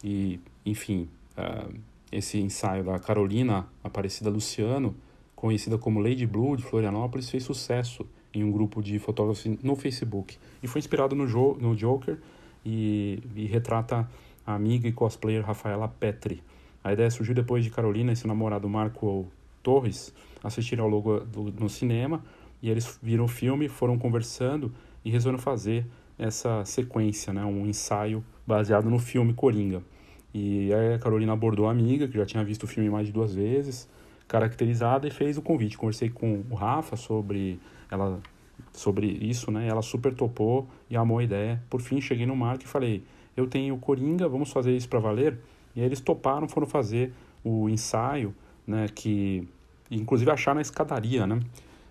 e 0.04 0.38
enfim, 0.64 1.09
uh, 1.37 1.74
esse 2.12 2.38
ensaio 2.38 2.85
da 2.85 3.00
Carolina 3.00 3.66
Aparecida 3.83 4.30
Luciano, 4.30 4.94
conhecida 5.35 5.76
como 5.76 5.98
Lady 5.98 6.24
Blue 6.24 6.56
de 6.56 6.62
Florianópolis, 6.62 7.28
fez 7.28 7.42
sucesso 7.42 8.06
em 8.33 8.44
um 8.44 8.52
grupo 8.52 8.80
de 8.80 8.96
fotógrafos 9.00 9.44
no 9.64 9.74
Facebook. 9.74 10.38
E 10.62 10.68
foi 10.68 10.78
inspirado 10.78 11.16
no, 11.16 11.26
jo 11.26 11.59
no 11.61 11.74
Joker 11.74 12.16
e, 12.64 13.20
e 13.35 13.44
retrata 13.46 14.09
a 14.46 14.54
amiga 14.54 14.87
e 14.87 14.92
cosplayer 14.92 15.44
Rafaela 15.44 15.88
Petri. 15.88 16.40
A 16.85 16.92
ideia 16.92 17.11
surgiu 17.11 17.35
depois 17.35 17.64
de 17.64 17.70
Carolina 17.70 18.12
e 18.12 18.16
seu 18.16 18.28
namorado 18.28 18.68
Marco 18.68 19.26
Torres 19.62 20.14
assistirem 20.42 20.83
ao 20.83 20.90
logo 20.90 21.20
do, 21.20 21.53
no 21.53 21.68
cinema 21.68 22.23
e 22.62 22.70
eles 22.70 22.99
viram 23.03 23.25
o 23.25 23.29
filme, 23.29 23.68
foram 23.68 23.99
conversando 23.99 24.73
e 25.05 25.11
resolveram 25.11 25.42
fazer 25.42 25.87
essa 26.18 26.64
sequência, 26.64 27.33
né, 27.33 27.44
um 27.44 27.66
ensaio 27.66 28.23
baseado 28.46 28.90
no 28.90 28.99
filme 28.99 29.33
Coringa. 29.33 29.83
E 30.33 30.73
aí 30.73 30.94
a 30.94 30.99
Carolina 30.99 31.33
abordou 31.33 31.66
a 31.66 31.70
amiga, 31.70 32.07
que 32.07 32.16
já 32.16 32.27
tinha 32.27 32.44
visto 32.44 32.64
o 32.64 32.66
filme 32.66 32.88
mais 32.90 33.07
de 33.07 33.12
duas 33.12 33.35
vezes, 33.35 33.88
caracterizada, 34.29 35.09
e 35.09 35.11
fez 35.11 35.37
o 35.37 35.42
convite. 35.42 35.77
Conversei 35.77 36.09
com 36.09 36.44
o 36.49 36.55
Rafa 36.55 36.96
sobre 36.96 37.59
ela 37.90 38.20
sobre 38.73 39.07
isso, 39.07 39.51
né? 39.51 39.66
Ela 39.66 39.83
super 39.83 40.14
topou 40.14 40.68
e 40.88 40.96
amou 40.96 41.18
a 41.18 41.25
ideia. 41.25 41.61
Por 41.68 41.81
fim, 41.81 42.01
cheguei 42.01 42.27
no 42.27 42.37
Marco 42.37 42.64
e 42.64 42.68
falei: 42.68 43.03
"Eu 43.37 43.46
tenho 43.46 43.77
Coringa, 43.79 44.29
vamos 44.29 44.53
fazer 44.53 44.77
isso 44.77 44.88
para 44.88 45.01
valer?" 45.01 45.38
E 45.75 45.81
aí 45.81 45.87
eles 45.87 46.01
toparam, 46.01 46.49
foram 46.49 46.66
fazer 46.66 47.12
o 47.42 47.68
ensaio, 47.68 48.35
né, 48.70 48.87
que 48.88 49.46
inclusive 49.90 50.30
achar 50.30 50.54
na 50.54 50.61
escadaria, 50.61 51.26
né? 51.26 51.40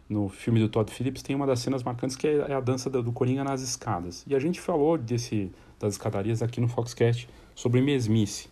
No 0.10 0.28
filme 0.28 0.60
do 0.60 0.68
Todd 0.68 0.92
Phillips 0.92 1.22
tem 1.22 1.36
uma 1.36 1.46
das 1.46 1.60
cenas 1.60 1.84
marcantes 1.84 2.15
que 2.15 2.26
é 2.26 2.54
a 2.54 2.60
dança 2.60 2.89
do 2.89 3.12
Coringa 3.12 3.44
nas 3.44 3.62
escadas. 3.62 4.26
E 4.26 4.34
a 4.34 4.39
gente 4.39 4.60
falou 4.60 4.98
desse 4.98 5.52
das 5.80 5.94
escadarias 5.94 6.42
aqui 6.42 6.60
no 6.60 6.68
Foxcast 6.68 7.30
sobre 7.54 7.80
mesmice. 7.82 8.50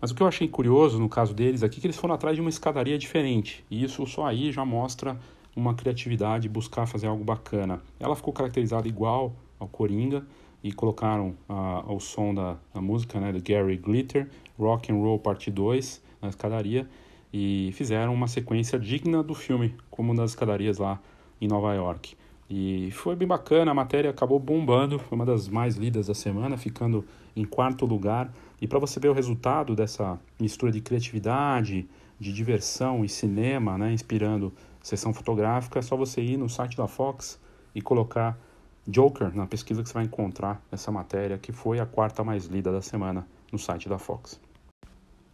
Mas 0.00 0.10
o 0.10 0.14
que 0.14 0.22
eu 0.22 0.26
achei 0.26 0.48
curioso 0.48 0.98
no 0.98 1.08
caso 1.08 1.32
deles 1.32 1.62
aqui 1.62 1.78
é 1.78 1.80
que 1.80 1.86
eles 1.86 1.96
foram 1.96 2.14
atrás 2.14 2.34
de 2.34 2.40
uma 2.40 2.50
escadaria 2.50 2.98
diferente. 2.98 3.64
E 3.70 3.84
isso 3.84 4.04
só 4.06 4.26
aí 4.26 4.50
já 4.50 4.64
mostra 4.64 5.18
uma 5.54 5.74
criatividade, 5.74 6.48
buscar 6.48 6.86
fazer 6.86 7.06
algo 7.06 7.24
bacana. 7.24 7.80
Ela 8.00 8.16
ficou 8.16 8.32
caracterizada 8.32 8.88
igual 8.88 9.32
ao 9.58 9.68
Coringa 9.68 10.26
e 10.62 10.72
colocaram 10.72 11.34
uh, 11.48 11.94
o 11.94 12.00
som 12.00 12.34
da, 12.34 12.56
da 12.74 12.80
música 12.80 13.20
né, 13.20 13.32
de 13.32 13.40
Gary 13.40 13.76
Glitter, 13.76 14.28
Rock 14.58 14.92
and 14.92 14.96
Roll 14.96 15.18
Parte 15.18 15.50
2 15.50 16.02
na 16.20 16.28
escadaria 16.28 16.86
e 17.32 17.70
fizeram 17.72 18.14
uma 18.14 18.26
sequência 18.26 18.78
digna 18.78 19.22
do 19.22 19.34
filme, 19.34 19.74
como 19.90 20.14
nas 20.14 20.30
escadarias 20.30 20.78
lá 20.78 21.00
em 21.40 21.48
Nova 21.48 21.74
York. 21.74 22.16
E 22.48 22.90
foi 22.92 23.16
bem 23.16 23.26
bacana, 23.26 23.72
a 23.72 23.74
matéria 23.74 24.10
acabou 24.10 24.38
bombando, 24.38 24.98
foi 24.98 25.16
uma 25.16 25.26
das 25.26 25.48
mais 25.48 25.76
lidas 25.76 26.06
da 26.06 26.14
semana, 26.14 26.56
ficando 26.56 27.04
em 27.34 27.44
quarto 27.44 27.84
lugar. 27.84 28.32
E 28.60 28.68
para 28.68 28.78
você 28.78 29.00
ver 29.00 29.08
o 29.08 29.12
resultado 29.12 29.74
dessa 29.74 30.18
mistura 30.38 30.70
de 30.70 30.80
criatividade, 30.80 31.88
de 32.18 32.32
diversão 32.32 33.04
e 33.04 33.08
cinema, 33.08 33.76
né, 33.76 33.92
inspirando 33.92 34.52
sessão 34.82 35.12
fotográfica, 35.12 35.80
é 35.80 35.82
só 35.82 35.96
você 35.96 36.22
ir 36.22 36.36
no 36.36 36.48
site 36.48 36.76
da 36.76 36.86
Fox 36.86 37.40
e 37.74 37.82
colocar 37.82 38.38
Joker 38.86 39.34
na 39.34 39.46
pesquisa 39.46 39.82
que 39.82 39.88
você 39.88 39.94
vai 39.94 40.04
encontrar 40.04 40.62
essa 40.70 40.92
matéria, 40.92 41.36
que 41.36 41.50
foi 41.50 41.80
a 41.80 41.86
quarta 41.86 42.22
mais 42.22 42.46
lida 42.46 42.70
da 42.70 42.80
semana 42.80 43.26
no 43.50 43.58
site 43.58 43.88
da 43.88 43.98
Fox. 43.98 44.40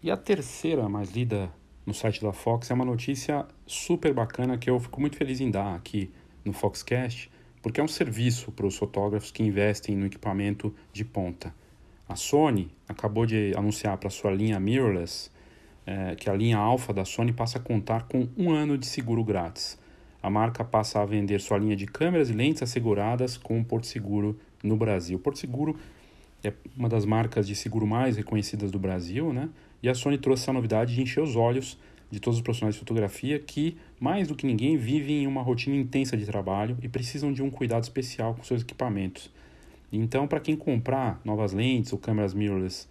E 0.02 0.10
a 0.10 0.16
terceira 0.16 0.88
mais 0.88 1.12
lida 1.12 1.52
no 1.84 1.92
site 1.92 2.22
da 2.22 2.32
Fox 2.32 2.70
é 2.70 2.74
uma 2.74 2.84
notícia 2.84 3.44
super 3.66 4.14
bacana 4.14 4.56
que 4.56 4.70
eu 4.70 4.78
fico 4.78 5.00
muito 5.00 5.16
feliz 5.16 5.40
em 5.40 5.50
dar 5.50 5.74
aqui 5.74 6.10
no 6.44 6.52
Foxcast, 6.52 7.30
porque 7.60 7.80
é 7.80 7.84
um 7.84 7.88
serviço 7.88 8.52
para 8.52 8.66
os 8.66 8.76
fotógrafos 8.76 9.30
que 9.30 9.42
investem 9.42 9.96
no 9.96 10.06
equipamento 10.06 10.74
de 10.92 11.04
ponta. 11.04 11.54
A 12.08 12.16
Sony 12.16 12.70
acabou 12.88 13.24
de 13.26 13.52
anunciar 13.56 13.96
para 13.96 14.10
sua 14.10 14.30
linha 14.30 14.60
mirrorless 14.60 15.30
é, 15.86 16.14
que 16.14 16.30
a 16.30 16.34
linha 16.34 16.58
Alpha 16.58 16.92
da 16.92 17.04
Sony 17.04 17.32
passa 17.32 17.58
a 17.58 17.60
contar 17.60 18.04
com 18.04 18.28
um 18.36 18.50
ano 18.50 18.78
de 18.78 18.86
seguro 18.86 19.24
grátis. 19.24 19.78
A 20.22 20.30
marca 20.30 20.62
passa 20.62 21.00
a 21.00 21.04
vender 21.04 21.40
sua 21.40 21.58
linha 21.58 21.74
de 21.74 21.86
câmeras 21.86 22.30
e 22.30 22.32
lentes 22.32 22.62
asseguradas 22.62 23.36
com 23.36 23.60
o 23.60 23.64
Porto 23.64 23.86
Seguro 23.86 24.38
no 24.62 24.76
Brasil. 24.76 25.16
O 25.16 25.20
Porto 25.20 25.38
Seguro 25.38 25.76
é 26.44 26.52
uma 26.76 26.88
das 26.88 27.04
marcas 27.04 27.46
de 27.46 27.56
seguro 27.56 27.86
mais 27.86 28.16
reconhecidas 28.16 28.70
do 28.70 28.78
Brasil, 28.78 29.32
né? 29.32 29.48
E 29.82 29.88
a 29.88 29.94
Sony 29.94 30.18
trouxe 30.18 30.44
essa 30.44 30.52
novidade 30.52 30.94
de 30.94 31.02
encher 31.02 31.22
os 31.22 31.36
olhos 31.36 31.78
de 32.10 32.20
todos 32.20 32.38
os 32.38 32.42
profissionais 32.42 32.74
de 32.74 32.78
fotografia 32.78 33.38
que, 33.38 33.76
mais 33.98 34.28
do 34.28 34.34
que 34.34 34.46
ninguém, 34.46 34.76
vivem 34.76 35.24
em 35.24 35.26
uma 35.26 35.42
rotina 35.42 35.74
intensa 35.74 36.16
de 36.16 36.26
trabalho 36.26 36.76
e 36.82 36.88
precisam 36.88 37.32
de 37.32 37.42
um 37.42 37.50
cuidado 37.50 37.82
especial 37.82 38.34
com 38.34 38.44
seus 38.44 38.62
equipamentos. 38.62 39.30
Então, 39.90 40.28
para 40.28 40.40
quem 40.40 40.54
comprar 40.54 41.20
novas 41.24 41.52
lentes 41.52 41.92
ou 41.92 41.98
câmeras 41.98 42.34
mirrorless 42.34 42.86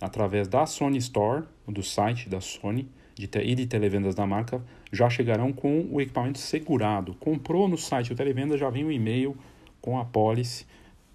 através 0.00 0.46
da 0.46 0.66
Sony 0.66 0.98
Store, 0.98 1.44
do 1.66 1.82
site 1.82 2.28
da 2.28 2.40
Sony 2.40 2.88
de 3.14 3.30
e 3.42 3.54
de 3.54 3.66
televendas 3.66 4.14
da 4.14 4.26
marca, 4.26 4.62
já 4.92 5.08
chegarão 5.08 5.52
com 5.52 5.86
o 5.90 6.00
equipamento 6.00 6.38
segurado. 6.38 7.14
Comprou 7.14 7.66
no 7.66 7.78
site 7.78 8.10
do 8.10 8.14
televenda, 8.14 8.58
já 8.58 8.68
vem 8.68 8.84
o 8.84 8.88
um 8.88 8.92
e-mail 8.92 9.34
com 9.80 9.98
a 9.98 10.04
policy, 10.04 10.66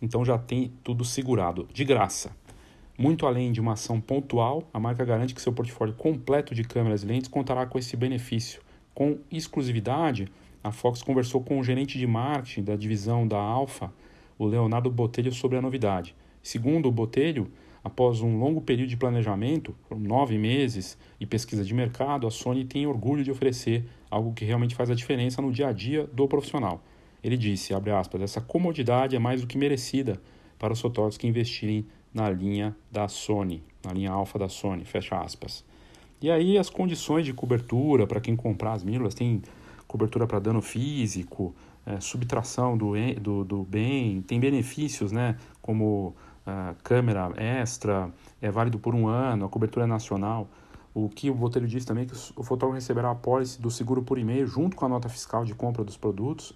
então 0.01 0.25
já 0.25 0.37
tem 0.37 0.71
tudo 0.83 1.05
segurado, 1.05 1.67
de 1.71 1.85
graça. 1.85 2.35
Muito 2.97 3.25
além 3.25 3.51
de 3.51 3.59
uma 3.59 3.73
ação 3.73 3.99
pontual, 3.99 4.63
a 4.73 4.79
marca 4.79 5.03
garante 5.03 5.33
que 5.33 5.41
seu 5.41 5.53
portfólio 5.53 5.93
completo 5.95 6.53
de 6.53 6.63
câmeras 6.63 7.03
e 7.03 7.05
lentes 7.05 7.29
contará 7.29 7.65
com 7.65 7.79
esse 7.79 7.95
benefício. 7.97 8.61
Com 8.93 9.19
exclusividade, 9.31 10.27
a 10.63 10.71
Fox 10.71 11.01
conversou 11.01 11.41
com 11.41 11.59
o 11.59 11.63
gerente 11.63 11.97
de 11.97 12.05
marketing 12.05 12.63
da 12.63 12.75
divisão 12.75 13.27
da 13.27 13.39
Alpha, 13.39 13.91
o 14.37 14.45
Leonardo 14.45 14.91
Botelho, 14.91 15.31
sobre 15.31 15.57
a 15.57 15.61
novidade. 15.61 16.15
Segundo 16.43 16.89
o 16.89 16.91
Botelho, 16.91 17.51
Após 17.83 18.21
um 18.21 18.37
longo 18.37 18.61
período 18.61 18.89
de 18.89 18.97
planejamento, 18.97 19.75
nove 19.89 20.37
meses, 20.37 20.97
e 21.19 21.25
pesquisa 21.25 21.63
de 21.63 21.73
mercado, 21.73 22.27
a 22.27 22.31
Sony 22.31 22.63
tem 22.63 22.85
orgulho 22.85 23.23
de 23.23 23.31
oferecer 23.31 23.85
algo 24.09 24.33
que 24.33 24.45
realmente 24.45 24.75
faz 24.75 24.91
a 24.91 24.95
diferença 24.95 25.41
no 25.41 25.51
dia 25.51 25.67
a 25.67 25.71
dia 25.71 26.05
do 26.13 26.27
profissional. 26.27 26.83
Ele 27.23 27.35
disse, 27.35 27.73
aspas, 27.73 28.21
essa 28.21 28.39
comodidade 28.39 29.15
é 29.15 29.19
mais 29.19 29.41
do 29.41 29.47
que 29.47 29.57
merecida 29.57 30.21
para 30.59 30.73
os 30.73 30.79
fotógrafos 30.79 31.17
que 31.17 31.27
investirem 31.27 31.87
na 32.13 32.29
linha 32.29 32.75
da 32.91 33.07
Sony, 33.07 33.63
na 33.83 33.93
linha 33.93 34.11
alfa 34.11 34.37
da 34.37 34.49
Sony, 34.49 34.85
fecha 34.85 35.19
aspas. 35.19 35.63
E 36.21 36.29
aí 36.29 36.57
as 36.57 36.69
condições 36.69 37.25
de 37.25 37.33
cobertura 37.33 38.05
para 38.05 38.19
quem 38.19 38.35
comprar 38.35 38.73
as 38.73 38.83
mirrorless, 38.83 39.15
tem 39.15 39.41
cobertura 39.87 40.27
para 40.27 40.39
dano 40.39 40.61
físico, 40.61 41.53
é, 41.85 41.99
subtração 41.99 42.77
do, 42.77 42.93
do, 43.19 43.43
do 43.43 43.63
bem, 43.63 44.21
tem 44.21 44.39
benefícios, 44.39 45.11
né, 45.11 45.35
como 45.61 46.15
a 46.45 46.75
câmera 46.83 47.31
extra, 47.35 48.11
é 48.41 48.49
válido 48.49 48.79
por 48.79 48.95
um 48.95 49.07
ano, 49.07 49.45
a 49.45 49.49
cobertura 49.49 49.85
é 49.85 49.87
nacional. 49.87 50.47
O 50.93 51.07
que 51.07 51.29
o 51.29 51.33
Botelho 51.33 51.67
disse 51.67 51.87
também 51.87 52.03
é 52.03 52.07
que 52.07 52.13
o 52.13 52.43
fotógrafo 52.43 52.73
receberá 52.73 53.11
a 53.11 53.15
pólice 53.15 53.61
do 53.61 53.71
seguro 53.71 54.03
por 54.03 54.17
e-mail 54.17 54.45
junto 54.45 54.75
com 54.75 54.85
a 54.85 54.89
nota 54.89 55.07
fiscal 55.07 55.45
de 55.45 55.55
compra 55.55 55.83
dos 55.83 55.95
produtos 55.95 56.53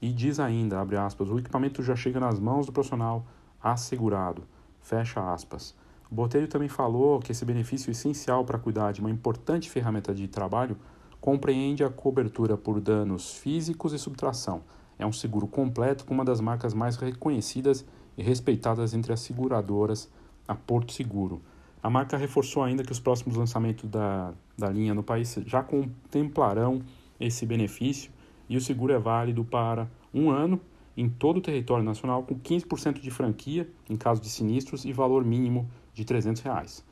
e 0.00 0.12
diz 0.12 0.38
ainda, 0.38 0.80
abre 0.80 0.96
aspas, 0.96 1.28
o 1.28 1.38
equipamento 1.38 1.82
já 1.82 1.96
chega 1.96 2.20
nas 2.20 2.38
mãos 2.38 2.66
do 2.66 2.72
profissional 2.72 3.26
assegurado, 3.62 4.42
fecha 4.88 5.20
aspas. 5.32 5.74
O 6.10 6.14
Botelho 6.14 6.48
também 6.48 6.68
falou 6.68 7.20
que 7.20 7.32
esse 7.32 7.44
benefício 7.44 7.90
essencial 7.90 8.44
para 8.44 8.58
cuidar 8.58 8.92
de 8.92 9.00
uma 9.00 9.10
importante 9.10 9.68
ferramenta 9.68 10.14
de 10.14 10.26
trabalho 10.26 10.76
compreende 11.20 11.84
a 11.84 11.90
cobertura 11.90 12.56
por 12.56 12.80
danos 12.80 13.34
físicos 13.34 13.92
e 13.92 13.98
subtração. 13.98 14.62
É 14.98 15.06
um 15.06 15.12
seguro 15.12 15.46
completo 15.46 16.06
com 16.06 16.14
uma 16.14 16.24
das 16.24 16.40
marcas 16.40 16.72
mais 16.72 16.96
reconhecidas 16.96 17.84
e 18.16 18.22
respeitadas 18.22 18.94
entre 18.94 19.12
as 19.12 19.20
seguradoras 19.20 20.10
a 20.46 20.54
Porto 20.54 20.92
Seguro. 20.92 21.42
A 21.82 21.90
marca 21.90 22.16
reforçou 22.16 22.62
ainda 22.62 22.82
que 22.82 22.90
os 22.90 22.98
próximos 22.98 23.36
lançamentos 23.36 23.88
da, 23.88 24.32
da 24.56 24.70
linha 24.70 24.94
no 24.94 25.02
país 25.02 25.38
já 25.46 25.62
contemplarão 25.62 26.82
esse 27.20 27.44
benefício 27.44 28.10
e 28.48 28.56
o 28.56 28.60
seguro 28.60 28.92
é 28.92 28.98
válido 28.98 29.44
para 29.44 29.88
um 30.12 30.30
ano 30.30 30.58
em 30.98 31.08
todo 31.08 31.36
o 31.36 31.40
território 31.40 31.84
nacional 31.84 32.24
com 32.24 32.34
15% 32.34 33.00
de 33.00 33.08
franquia 33.08 33.70
em 33.88 33.96
caso 33.96 34.20
de 34.20 34.28
sinistros 34.28 34.84
e 34.84 34.92
valor 34.92 35.24
mínimo 35.24 35.70
de 35.94 36.04
300 36.04 36.42
reais. 36.42 36.84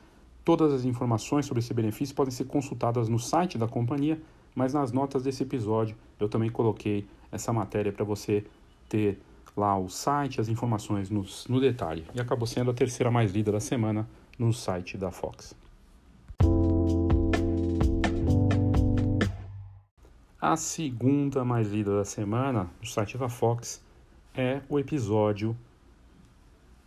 Todas 0.45 0.73
as 0.73 0.85
informações 0.85 1.45
sobre 1.45 1.59
esse 1.59 1.75
benefício 1.75 2.15
podem 2.15 2.31
ser 2.31 2.45
consultadas 2.45 3.09
no 3.09 3.19
site 3.19 3.59
da 3.59 3.67
companhia, 3.67 4.23
mas 4.55 4.73
nas 4.73 4.93
notas 4.93 5.25
desse 5.25 5.43
episódio 5.43 5.97
eu 6.21 6.29
também 6.29 6.49
coloquei 6.49 7.05
essa 7.33 7.53
matéria 7.53 7.93
para 7.93 8.05
você 8.05 8.45
ter 8.89 9.19
lá 9.57 9.77
o 9.77 9.89
site, 9.89 10.41
as 10.41 10.49
informações 10.49 11.11
no, 11.11 11.27
no 11.49 11.61
detalhe. 11.61 12.05
E 12.15 12.21
acabou 12.21 12.47
sendo 12.47 12.71
a 12.71 12.75
terceira 12.75 13.11
mais 13.11 13.33
lida 13.33 13.51
da 13.51 13.59
semana 13.59 14.09
no 14.39 14.53
site 14.53 14.97
da 14.97 15.11
Fox. 15.11 15.53
A 20.41 20.55
segunda 20.55 21.45
mais 21.45 21.73
lida 21.73 21.97
da 21.97 22.05
semana 22.05 22.71
no 22.81 22.87
site 22.87 23.19
da 23.19 23.29
Fox 23.29 23.85
é 24.37 24.61
o 24.69 24.79
episódio, 24.79 25.57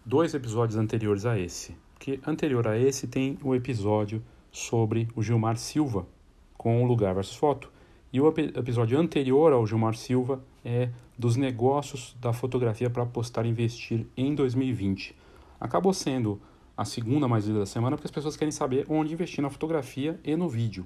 dois 0.05 0.35
episódios 0.35 0.77
anteriores 0.77 1.25
a 1.25 1.37
esse. 1.37 1.75
Que 1.97 2.19
anterior 2.25 2.67
a 2.67 2.77
esse 2.77 3.07
tem 3.07 3.39
o 3.43 3.55
episódio 3.55 4.21
sobre 4.51 5.07
o 5.15 5.23
Gilmar 5.23 5.57
Silva 5.57 6.05
com 6.55 6.83
o 6.83 6.85
Lugar 6.85 7.15
versus 7.15 7.35
Foto. 7.35 7.71
E 8.13 8.21
o 8.21 8.27
episódio 8.27 8.99
anterior 8.99 9.51
ao 9.51 9.65
Gilmar 9.65 9.95
Silva 9.95 10.43
é 10.63 10.89
dos 11.17 11.35
negócios 11.35 12.15
da 12.21 12.31
fotografia 12.31 12.89
para 12.89 13.03
apostar 13.03 13.45
e 13.47 13.49
investir 13.49 14.05
em 14.15 14.35
2020. 14.35 15.15
Acabou 15.59 15.93
sendo 15.93 16.39
a 16.77 16.85
segunda 16.85 17.27
mais 17.27 17.47
lida 17.47 17.59
da 17.59 17.65
semana, 17.65 17.97
porque 17.97 18.07
as 18.07 18.11
pessoas 18.11 18.37
querem 18.37 18.51
saber 18.51 18.85
onde 18.87 19.13
investir 19.13 19.41
na 19.41 19.49
fotografia 19.49 20.19
e 20.23 20.35
no 20.35 20.47
vídeo. 20.47 20.85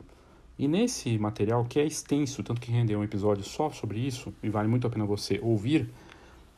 E 0.58 0.68
nesse 0.68 1.18
material, 1.18 1.66
que 1.66 1.80
é 1.80 1.86
extenso, 1.86 2.42
tanto 2.42 2.62
que 2.62 2.72
rendeu 2.72 3.00
um 3.00 3.04
episódio 3.04 3.44
só 3.44 3.70
sobre 3.70 4.00
isso, 4.00 4.34
e 4.42 4.50
vale 4.50 4.68
muito 4.68 4.88
a 4.88 4.90
pena 4.90 5.06
você 5.06 5.40
ouvir, 5.42 5.90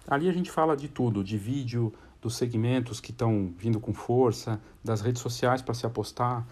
ali 0.08 0.30
a 0.30 0.34
gente 0.34 0.52
fala 0.52 0.76
de 0.76 0.88
tudo, 0.88 1.24
de 1.24 1.38
vídeo, 1.38 1.94
dos 2.22 2.36
segmentos 2.36 3.00
que 3.00 3.12
estão 3.12 3.54
vindo 3.58 3.80
com 3.80 3.94
força, 3.94 4.60
das 4.84 5.02
redes 5.02 5.22
sociais 5.22 5.62
para 5.62 5.74
se 5.74 5.86
apostar, 5.86 6.46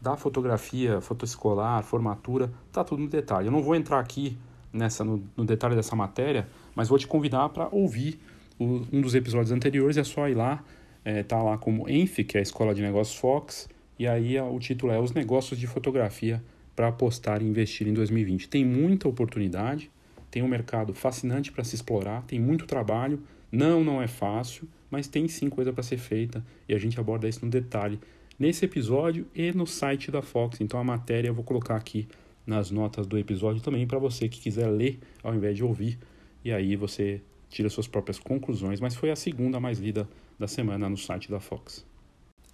da 0.00 0.16
fotografia, 0.16 1.00
fotoescolar, 1.00 1.82
formatura, 1.82 2.50
tá 2.72 2.82
tudo 2.82 3.02
no 3.02 3.08
detalhe. 3.08 3.46
Eu 3.46 3.52
não 3.52 3.62
vou 3.62 3.74
entrar 3.74 4.00
aqui 4.00 4.36
nessa 4.72 5.04
no, 5.04 5.22
no 5.36 5.44
detalhe 5.44 5.76
dessa 5.76 5.94
matéria, 5.94 6.48
mas 6.74 6.88
vou 6.88 6.98
te 6.98 7.06
convidar 7.06 7.48
para 7.50 7.68
ouvir 7.70 8.18
o, 8.58 8.82
um 8.92 9.00
dos 9.00 9.14
episódios 9.14 9.52
anteriores, 9.52 9.96
é 9.96 10.04
só 10.04 10.28
ir 10.28 10.34
lá, 10.34 10.64
é, 11.04 11.22
tá 11.22 11.42
lá 11.42 11.58
como 11.58 11.88
ENF, 11.88 12.24
que 12.24 12.36
é 12.36 12.40
a 12.40 12.42
Escola 12.42 12.74
de 12.74 12.82
Negócios 12.82 13.16
Fox, 13.18 13.68
e 13.98 14.06
aí 14.06 14.40
o 14.40 14.58
título 14.58 14.92
é 14.92 14.98
Os 14.98 15.12
Negócios 15.12 15.58
de 15.58 15.66
Fotografia 15.66 16.42
para 16.74 16.88
apostar 16.88 17.42
e 17.42 17.46
investir 17.46 17.86
em 17.86 17.92
2020. 17.92 18.48
Tem 18.48 18.64
muita 18.64 19.08
oportunidade, 19.08 19.90
tem 20.30 20.42
um 20.42 20.48
mercado 20.48 20.94
fascinante 20.94 21.50
para 21.50 21.64
se 21.64 21.74
explorar, 21.74 22.22
tem 22.22 22.38
muito 22.38 22.66
trabalho, 22.66 23.22
não, 23.50 23.82
não 23.82 24.00
é 24.00 24.06
fácil, 24.06 24.68
mas 24.90 25.08
tem 25.08 25.26
sim 25.28 25.48
coisa 25.48 25.72
para 25.72 25.82
ser 25.82 25.98
feita 25.98 26.44
e 26.68 26.74
a 26.74 26.78
gente 26.78 26.98
aborda 26.98 27.28
isso 27.28 27.44
no 27.44 27.50
detalhe 27.50 27.98
nesse 28.38 28.64
episódio 28.64 29.26
e 29.34 29.52
no 29.52 29.66
site 29.66 30.10
da 30.10 30.22
Fox. 30.22 30.60
Então 30.60 30.78
a 30.80 30.84
matéria 30.84 31.28
eu 31.28 31.34
vou 31.34 31.44
colocar 31.44 31.76
aqui 31.76 32.08
nas 32.46 32.70
notas 32.70 33.06
do 33.06 33.18
episódio 33.18 33.62
também 33.62 33.86
para 33.86 33.98
você 33.98 34.28
que 34.28 34.40
quiser 34.40 34.68
ler 34.68 34.98
ao 35.22 35.34
invés 35.34 35.56
de 35.56 35.64
ouvir 35.64 35.98
e 36.44 36.52
aí 36.52 36.74
você 36.74 37.20
tira 37.48 37.68
suas 37.68 37.86
próprias 37.86 38.18
conclusões, 38.18 38.80
mas 38.80 38.94
foi 38.94 39.10
a 39.10 39.16
segunda 39.16 39.60
mais 39.60 39.78
lida 39.78 40.08
da 40.38 40.46
semana 40.46 40.88
no 40.88 40.96
site 40.96 41.30
da 41.30 41.40
Fox. 41.40 41.84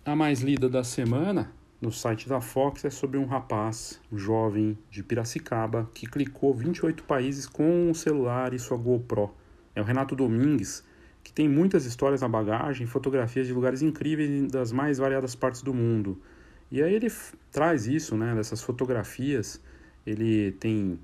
A 0.04 0.16
mais 0.16 0.40
lida 0.40 0.68
da 0.68 0.82
semana 0.82 1.52
no 1.87 1.92
site 1.92 2.29
da 2.29 2.40
Fox 2.40 2.85
é 2.85 2.90
sobre 2.90 3.16
um 3.16 3.27
rapaz, 3.27 4.01
um 4.11 4.18
jovem 4.18 4.77
de 4.90 5.05
Piracicaba, 5.05 5.88
que 5.94 6.05
clicou 6.05 6.53
28 6.53 7.05
países 7.05 7.46
com 7.46 7.88
o 7.88 7.94
celular 7.94 8.53
e 8.53 8.59
sua 8.59 8.77
GoPro. 8.77 9.33
É 9.72 9.81
o 9.81 9.85
Renato 9.85 10.16
Domingues, 10.16 10.83
que 11.22 11.33
tem 11.33 11.49
muitas 11.49 11.87
histórias 11.87 12.22
na 12.22 12.29
bagagem, 12.29 12.88
fotografias 12.88 13.46
de 13.46 13.53
lugares 13.53 13.83
incríveis 13.83 14.51
das 14.51 14.72
mais 14.72 14.99
variadas 14.99 15.37
partes 15.37 15.62
do 15.62 15.72
mundo. 15.72 16.20
E 16.72 16.83
aí 16.83 16.92
ele 16.92 17.07
traz 17.53 17.87
isso, 17.87 18.16
né, 18.16 18.35
dessas 18.35 18.61
fotografias. 18.61 19.62
Ele 20.05 20.51
tem 20.59 20.99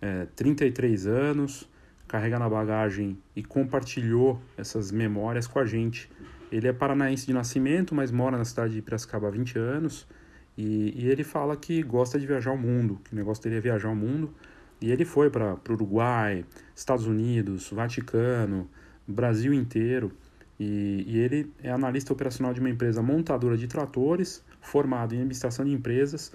é, 0.00 0.28
33 0.36 1.08
anos, 1.08 1.68
carrega 2.06 2.38
na 2.38 2.48
bagagem 2.48 3.18
e 3.34 3.42
compartilhou 3.42 4.40
essas 4.56 4.92
memórias 4.92 5.48
com 5.48 5.58
a 5.58 5.66
gente. 5.66 6.08
Ele 6.52 6.68
é 6.68 6.72
paranaense 6.72 7.26
de 7.26 7.32
nascimento, 7.32 7.92
mas 7.92 8.12
mora 8.12 8.38
na 8.38 8.44
cidade 8.44 8.74
de 8.74 8.82
Piracicaba 8.82 9.26
há 9.26 9.30
20 9.32 9.58
anos. 9.58 10.06
E, 10.58 11.04
e 11.04 11.08
ele 11.08 11.22
fala 11.22 11.56
que 11.56 11.80
gosta 11.84 12.18
de 12.18 12.26
viajar 12.26 12.50
o 12.50 12.58
mundo, 12.58 13.00
que 13.04 13.12
o 13.12 13.16
negócio 13.16 13.44
dele 13.44 13.58
é 13.58 13.60
viajar 13.60 13.90
o 13.90 13.94
mundo. 13.94 14.34
E 14.80 14.90
ele 14.90 15.04
foi 15.04 15.30
para 15.30 15.54
o 15.54 15.72
Uruguai, 15.72 16.44
Estados 16.74 17.06
Unidos, 17.06 17.70
Vaticano, 17.70 18.68
Brasil 19.06 19.54
inteiro. 19.54 20.10
E, 20.58 21.04
e, 21.06 21.18
ele 21.18 21.52
é 21.62 21.70
analista 21.70 22.12
operacional 22.12 22.52
de 22.52 22.58
uma 22.58 22.68
empresa 22.68 23.00
montadora 23.00 23.56
de 23.56 23.68
tratores, 23.68 24.44
formado 24.60 25.14
em 25.14 25.18
administração 25.18 25.64
de 25.64 25.70
empresas, 25.70 26.32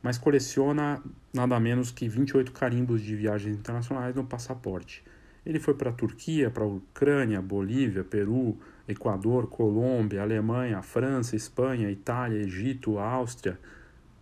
mas 0.00 0.18
coleciona 0.18 1.02
nada 1.32 1.58
menos 1.58 1.90
que 1.90 2.08
28 2.08 2.52
carimbos 2.52 3.02
de 3.02 3.16
viagens 3.16 3.56
internacionais 3.56 4.14
no 4.14 4.24
passaporte. 4.24 5.02
Ele 5.44 5.58
foi 5.58 5.74
para 5.74 5.90
a 5.90 5.92
Turquia, 5.92 6.48
para 6.48 6.62
a 6.62 6.66
Ucrânia, 6.68 7.42
Bolívia, 7.42 8.04
Peru, 8.04 8.56
Equador, 8.86 9.46
Colômbia, 9.46 10.22
Alemanha, 10.22 10.82
França, 10.82 11.34
Espanha, 11.34 11.90
Itália, 11.90 12.40
Egito, 12.40 12.98
Áustria, 12.98 13.58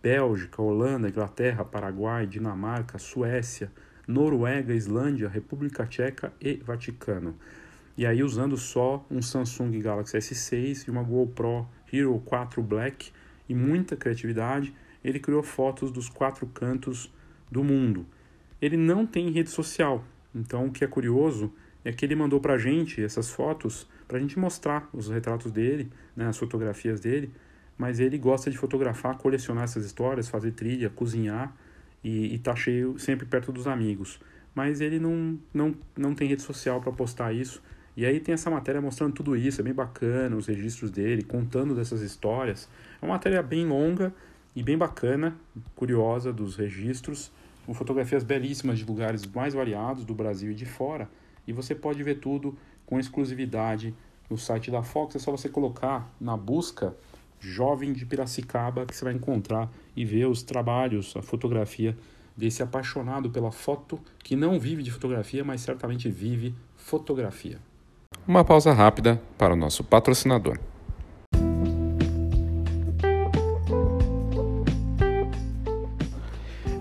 Bélgica, 0.03 0.63
Holanda, 0.63 1.09
Inglaterra, 1.09 1.65
Paraguai, 1.65 2.27
Dinamarca, 2.27 2.99
Suécia, 2.99 3.71
Noruega, 4.07 4.75
Islândia, 4.75 5.29
República 5.29 5.87
Tcheca 5.87 6.33
e 6.41 6.55
Vaticano. 6.55 7.37
E 7.97 8.07
aí 8.07 8.23
usando 8.23 8.57
só 8.57 9.05
um 9.11 9.21
Samsung 9.21 9.79
Galaxy 9.81 10.19
S6 10.19 10.89
e 10.89 10.91
uma 10.91 11.03
GoPro 11.03 11.69
Hero 11.93 12.19
4 12.25 12.63
Black 12.63 13.13
e 13.49 13.55
muita 13.55 13.97
criatividade, 13.97 14.75
ele 15.05 15.21
criou 15.21 15.43
fotos 15.43 15.91
dos 15.91 16.09
quatro 16.09 16.47
cantos 16.47 17.13
do 17.51 17.63
mundo. 17.63 18.07
Ele 18.61 18.77
não 18.77 19.05
tem 19.05 19.31
rede 19.31 19.51
social, 19.51 20.05
então 20.35 20.67
o 20.67 20.71
que 20.73 20.85
é 20.85 20.87
curioso 20.87 21.53
é 21.85 21.93
que 21.93 22.05
ele 22.05 22.15
mandou 22.15 22.41
para 22.41 22.55
a 22.55 22.59
gente 22.59 23.03
essas 23.03 23.31
fotos 23.31 23.89
para 24.13 24.19
a 24.19 24.21
gente 24.21 24.39
mostrar 24.39 24.91
os 24.93 25.09
retratos 25.09 25.51
dele, 25.51 25.91
né, 26.15 26.27
as 26.27 26.37
fotografias 26.37 27.01
dele, 27.01 27.33
mas 27.79 27.99
ele 27.99 28.19
gosta 28.19 28.51
de 28.51 28.59
fotografar, 28.59 29.17
colecionar 29.17 29.65
essas 29.65 29.87
histórias, 29.87 30.29
fazer 30.29 30.51
trilha, 30.51 30.91
cozinhar 30.91 31.57
e, 32.05 32.35
estar 32.35 32.53
tá 32.53 32.57
cheio 32.59 32.99
sempre 32.99 33.25
perto 33.25 33.51
dos 33.51 33.67
amigos. 33.67 34.21
Mas 34.55 34.83
ele 34.83 34.99
não, 34.99 35.39
não, 35.55 35.75
não 35.97 36.15
tem 36.15 36.29
rede 36.29 36.43
social 36.43 36.79
para 36.79 36.93
postar 36.93 37.33
isso 37.33 37.63
e 37.97 38.05
aí 38.05 38.21
tem 38.21 38.35
essa 38.35 38.51
matéria 38.51 38.83
mostrando 38.83 39.15
tudo 39.15 39.35
isso, 39.35 39.63
é 39.63 39.65
bem 39.65 39.73
bacana, 39.73 40.37
os 40.37 40.47
registros 40.47 40.91
dele, 40.91 41.23
contando 41.23 41.75
dessas 41.75 42.03
histórias. 42.03 42.69
É 43.01 43.07
uma 43.07 43.15
matéria 43.15 43.43
bem 43.43 43.65
longa 43.65 44.13
e 44.55 44.63
bem 44.63 44.77
bacana, 44.77 45.35
curiosa 45.75 46.31
dos 46.35 46.57
registros, 46.57 47.33
com 47.65 47.73
fotografias 47.73 48.23
belíssimas 48.23 48.79
de 48.79 48.85
lugares 48.85 49.25
mais 49.25 49.55
variados 49.55 50.05
do 50.05 50.13
Brasil 50.13 50.51
e 50.51 50.55
de 50.55 50.67
fora. 50.67 51.09
E 51.47 51.53
você 51.53 51.75
pode 51.75 52.03
ver 52.03 52.17
tudo 52.17 52.55
com 52.87 52.99
exclusividade 52.99 53.95
no 54.29 54.39
site 54.39 54.71
da 54.71 54.83
Fox. 54.83 55.17
É 55.17 55.19
só 55.19 55.31
você 55.31 55.49
colocar 55.49 56.11
na 56.21 56.37
busca 56.37 56.95
Jovem 57.41 57.93
de 57.93 58.07
Piracicaba 58.07 58.87
que 58.87 58.95
você 58.95 59.05
vai 59.05 59.15
encontrar 59.15 59.69
e 59.97 60.05
ver 60.05 60.27
os 60.27 60.43
trabalhos, 60.43 61.15
a 61.17 61.23
fotografia 61.23 61.97
desse 62.37 62.63
apaixonado 62.63 63.31
pela 63.31 63.51
foto 63.51 64.01
que 64.23 64.37
não 64.37 64.59
vive 64.59 64.83
de 64.83 64.91
fotografia, 64.91 65.45
mas 65.45 65.61
certamente 65.61 66.09
vive 66.09 66.55
fotografia. 66.77 67.59
Uma 68.27 68.45
pausa 68.45 68.73
rápida 68.73 69.21
para 69.37 69.55
o 69.55 69.57
nosso 69.57 69.83
patrocinador. 69.83 70.59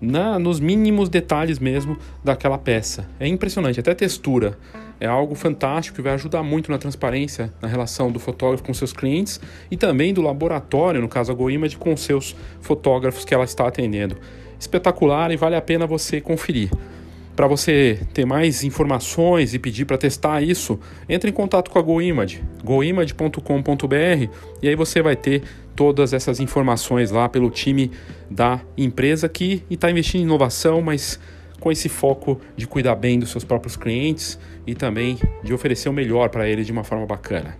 na, 0.00 0.38
nos 0.38 0.60
mínimos 0.60 1.08
detalhes 1.08 1.58
mesmo 1.58 1.96
daquela 2.22 2.58
peça. 2.58 3.08
É 3.18 3.26
impressionante, 3.26 3.80
até 3.80 3.94
textura. 3.94 4.58
É 5.00 5.06
algo 5.06 5.34
fantástico 5.34 5.96
que 5.96 6.02
vai 6.02 6.14
ajudar 6.14 6.42
muito 6.42 6.70
na 6.70 6.78
transparência 6.78 7.52
na 7.60 7.68
relação 7.68 8.12
do 8.12 8.18
fotógrafo 8.18 8.62
com 8.62 8.72
seus 8.72 8.92
clientes 8.92 9.40
e 9.70 9.76
também 9.76 10.14
do 10.14 10.22
laboratório, 10.22 11.00
no 11.00 11.08
caso 11.08 11.32
a 11.32 11.34
GoImage, 11.34 11.76
com 11.76 11.96
seus 11.96 12.36
fotógrafos 12.60 13.24
que 13.24 13.34
ela 13.34 13.44
está 13.44 13.66
atendendo 13.66 14.16
espetacular 14.58 15.30
e 15.30 15.36
vale 15.36 15.56
a 15.56 15.62
pena 15.62 15.86
você 15.86 16.20
conferir. 16.20 16.70
Para 17.36 17.48
você 17.48 17.98
ter 18.12 18.24
mais 18.24 18.62
informações 18.62 19.54
e 19.54 19.58
pedir 19.58 19.84
para 19.84 19.98
testar 19.98 20.40
isso, 20.40 20.78
entre 21.08 21.30
em 21.30 21.32
contato 21.32 21.68
com 21.68 21.78
a 21.78 21.82
GoImage, 21.82 22.42
goimage.com.br 22.62 24.28
e 24.62 24.68
aí 24.68 24.76
você 24.76 25.02
vai 25.02 25.16
ter 25.16 25.42
todas 25.74 26.12
essas 26.12 26.40
informações 26.40 27.10
lá 27.10 27.28
pelo 27.28 27.50
time 27.50 27.90
da 28.30 28.60
empresa 28.76 29.28
que 29.28 29.62
está 29.70 29.90
investindo 29.90 30.20
em 30.20 30.24
inovação, 30.24 30.80
mas 30.80 31.18
com 31.60 31.72
esse 31.72 31.88
foco 31.88 32.40
de 32.56 32.66
cuidar 32.66 32.94
bem 32.94 33.18
dos 33.18 33.30
seus 33.30 33.44
próprios 33.44 33.76
clientes 33.76 34.38
e 34.66 34.74
também 34.74 35.18
de 35.42 35.52
oferecer 35.52 35.88
o 35.88 35.92
melhor 35.92 36.28
para 36.28 36.48
eles 36.48 36.66
de 36.66 36.72
uma 36.72 36.84
forma 36.84 37.06
bacana. 37.06 37.56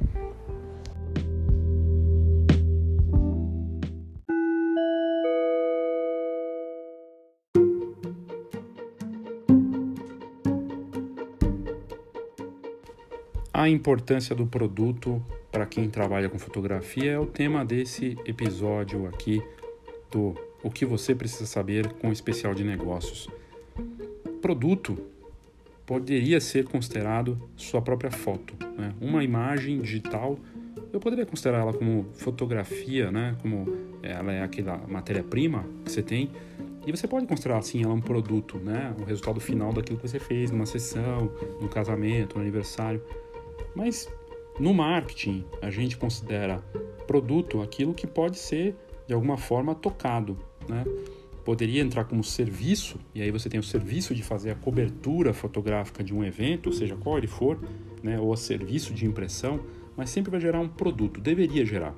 A 13.65 13.69
importância 13.71 14.37
do 14.37 14.45
produto 14.45 15.25
para 15.51 15.65
quem 15.65 15.89
trabalha 15.89 16.29
com 16.29 16.39
fotografia 16.39 17.13
é 17.13 17.19
o 17.19 17.25
tema 17.25 17.65
desse 17.65 18.15
episódio 18.27 19.07
aqui 19.07 19.43
do 20.11 20.35
O 20.63 20.71
que 20.71 20.85
você 20.85 21.15
precisa 21.15 21.47
saber 21.47 21.91
com 21.95 22.11
o 22.11 22.13
especial 22.13 22.55
de 22.55 22.63
negócios. 22.63 23.27
Produto 24.43 24.99
poderia 25.87 26.43
ser 26.43 26.67
considerado 26.67 27.41
sua 27.57 27.81
própria 27.81 28.11
foto, 28.11 28.55
né? 28.77 28.93
uma 29.01 29.25
imagem 29.25 29.81
digital. 29.81 30.39
Eu 30.93 31.01
poderia 31.01 31.25
considerar 31.25 31.61
ela 31.61 31.73
como 31.73 32.05
fotografia, 32.13 33.11
né? 33.11 33.35
como 33.41 33.67
ela 34.03 34.31
é 34.31 34.43
aquela 34.43 34.77
matéria-prima 34.87 35.65
que 35.87 35.91
você 35.91 36.03
tem, 36.03 36.31
E 36.87 36.91
você 36.91 37.09
pode 37.09 37.27
considerar 37.27 37.57
assim 37.57 37.83
ela 37.83 37.95
um 37.95 38.01
produto, 38.01 38.59
né? 38.59 38.95
O 39.01 39.05
resultado 39.05 39.41
final 39.41 39.73
daquilo 39.73 39.99
que 39.99 40.07
você 40.07 40.19
fez 40.19 40.51
numa 40.51 40.67
sessão, 40.67 41.33
num 41.59 41.67
casamento, 41.67 42.37
no 42.37 42.43
aniversário. 42.43 43.01
Mas 43.75 44.09
no 44.59 44.73
marketing, 44.73 45.45
a 45.61 45.71
gente 45.71 45.97
considera 45.97 46.63
produto 47.07 47.61
aquilo 47.61 47.93
que 47.93 48.07
pode 48.07 48.39
ser 48.39 48.77
de 49.07 49.13
alguma 49.13 49.37
forma 49.37 49.75
tocado, 49.75 50.39
né? 50.69 50.85
Poderia 51.45 51.83
entrar 51.83 52.05
como 52.05 52.25
serviço, 52.25 52.99
e 53.15 53.21
aí 53.21 53.31
você 53.31 53.51
tem 53.51 53.61
o 53.61 53.63
serviço 53.63 54.15
de 54.15 54.23
fazer 54.23 54.51
a 54.51 54.55
cobertura 54.55 55.35
fotográfica 55.35 56.03
de 56.03 56.15
um 56.15 56.25
evento, 56.25 56.73
seja 56.73 56.97
qual 56.97 57.19
ele 57.19 57.27
for, 57.27 57.59
né? 58.03 58.19
ou 58.19 58.33
a 58.33 58.37
serviço 58.37 58.95
de 58.95 59.05
impressão, 59.05 59.61
mas 59.95 60.09
sempre 60.09 60.31
vai 60.31 60.41
gerar 60.41 60.61
um 60.61 60.69
produto, 60.69 61.21
deveria 61.21 61.67
gerar. 61.67 61.95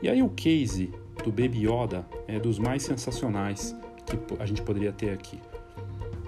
E 0.00 0.08
aí 0.08 0.22
o 0.22 0.28
case 0.28 0.92
do 1.24 1.30
Baby 1.30 1.66
Yoda 1.66 2.06
é 2.28 2.38
dos 2.38 2.60
mais 2.60 2.84
sensacionais 2.84 3.74
que 4.06 4.16
a 4.40 4.46
gente 4.46 4.62
poderia 4.62 4.92
ter 4.92 5.10
aqui. 5.10 5.38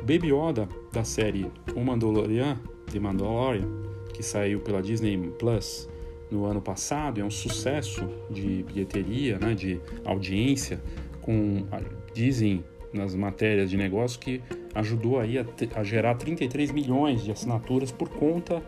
Baby 0.00 0.32
Yoda 0.32 0.68
da 0.92 1.04
série 1.04 1.46
O 1.76 1.84
Mandalorian, 1.84 2.58
The 2.90 2.98
Mandalorian, 2.98 3.68
que 4.12 4.22
saiu 4.22 4.60
pela 4.60 4.82
Disney 4.82 5.16
Plus 5.38 5.88
no 6.30 6.46
ano 6.46 6.60
passado, 6.60 7.20
é 7.20 7.24
um 7.24 7.30
sucesso 7.30 8.08
de 8.30 8.62
bilheteria, 8.62 9.38
né, 9.38 9.54
de 9.54 9.80
audiência, 10.04 10.82
com 11.20 11.66
dizem 12.14 12.64
nas 12.92 13.14
matérias 13.14 13.70
de 13.70 13.76
negócio 13.76 14.18
que 14.18 14.42
ajudou 14.74 15.18
aí 15.18 15.38
a, 15.38 15.44
a 15.76 15.84
gerar 15.84 16.14
33 16.14 16.70
milhões 16.72 17.22
de 17.22 17.30
assinaturas 17.30 17.90
por 17.90 18.08
conta 18.08 18.62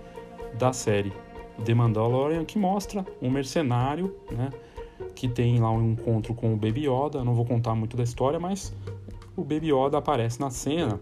da 0.59 0.73
série 0.73 1.13
The 1.65 1.75
Mandalorian, 1.75 2.45
que 2.45 2.59
mostra 2.59 3.05
um 3.21 3.31
mercenário, 3.31 4.15
né, 4.31 4.51
que 5.15 5.29
tem 5.29 5.61
lá 5.61 5.71
um 5.71 5.93
encontro 5.93 6.35
com 6.35 6.53
o 6.53 6.57
Baby 6.57 6.87
Yoda. 6.89 7.25
Não 7.25 7.35
vou 7.35 7.45
contar 7.45 7.75
muito 7.75 7.97
da 7.97 8.03
história, 8.03 8.39
mas 8.39 8.75
o 9.37 9.43
Baby 9.43 9.73
Yoda 9.73 9.99
aparece 9.99 10.41
na 10.41 10.51
cena 10.51 11.01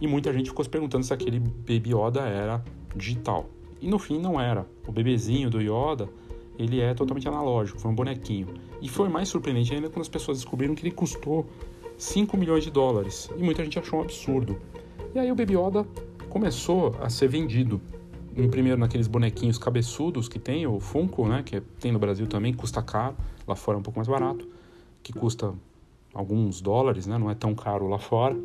e 0.00 0.06
muita 0.06 0.32
gente 0.32 0.50
ficou 0.50 0.64
se 0.64 0.70
perguntando 0.70 1.04
se 1.04 1.12
aquele 1.12 1.38
Baby 1.38 1.94
Yoda 1.94 2.20
era 2.20 2.64
digital. 2.96 3.46
E 3.80 3.88
no 3.88 3.98
fim 3.98 4.18
não 4.18 4.40
era. 4.40 4.66
O 4.86 4.92
bebezinho 4.92 5.48
do 5.48 5.60
Yoda, 5.60 6.08
ele 6.58 6.80
é 6.80 6.92
totalmente 6.92 7.26
analógico, 7.26 7.80
foi 7.80 7.90
um 7.90 7.94
bonequinho. 7.94 8.48
E 8.82 8.88
foi 8.88 9.08
mais 9.08 9.28
surpreendente 9.28 9.74
ainda 9.74 9.88
quando 9.88 10.02
as 10.02 10.08
pessoas 10.08 10.38
descobriram 10.38 10.74
que 10.74 10.82
ele 10.82 10.90
custou 10.90 11.46
5 11.96 12.36
milhões 12.36 12.64
de 12.64 12.70
dólares. 12.70 13.30
E 13.36 13.42
muita 13.42 13.62
gente 13.64 13.78
achou 13.78 13.98
um 13.98 14.02
absurdo. 14.02 14.58
E 15.14 15.18
aí 15.18 15.30
o 15.30 15.34
Baby 15.34 15.56
Yoda 15.56 15.86
começou 16.28 16.94
a 17.00 17.08
ser 17.10 17.28
vendido. 17.28 17.80
Primeiro 18.50 18.78
naqueles 18.78 19.08
bonequinhos 19.08 19.58
cabeçudos 19.58 20.28
que 20.28 20.38
tem, 20.38 20.66
o 20.66 20.78
Funko, 20.78 21.26
né, 21.26 21.42
que 21.42 21.60
tem 21.80 21.90
no 21.90 21.98
Brasil 21.98 22.26
também, 22.26 22.54
custa 22.54 22.80
caro, 22.80 23.16
lá 23.46 23.56
fora 23.56 23.76
é 23.76 23.80
um 23.80 23.82
pouco 23.82 23.98
mais 23.98 24.08
barato, 24.08 24.46
que 25.02 25.12
custa 25.12 25.52
alguns 26.14 26.60
dólares, 26.60 27.06
né, 27.06 27.18
não 27.18 27.28
é 27.28 27.34
tão 27.34 27.54
caro 27.54 27.88
lá 27.88 27.98
fora. 27.98 28.38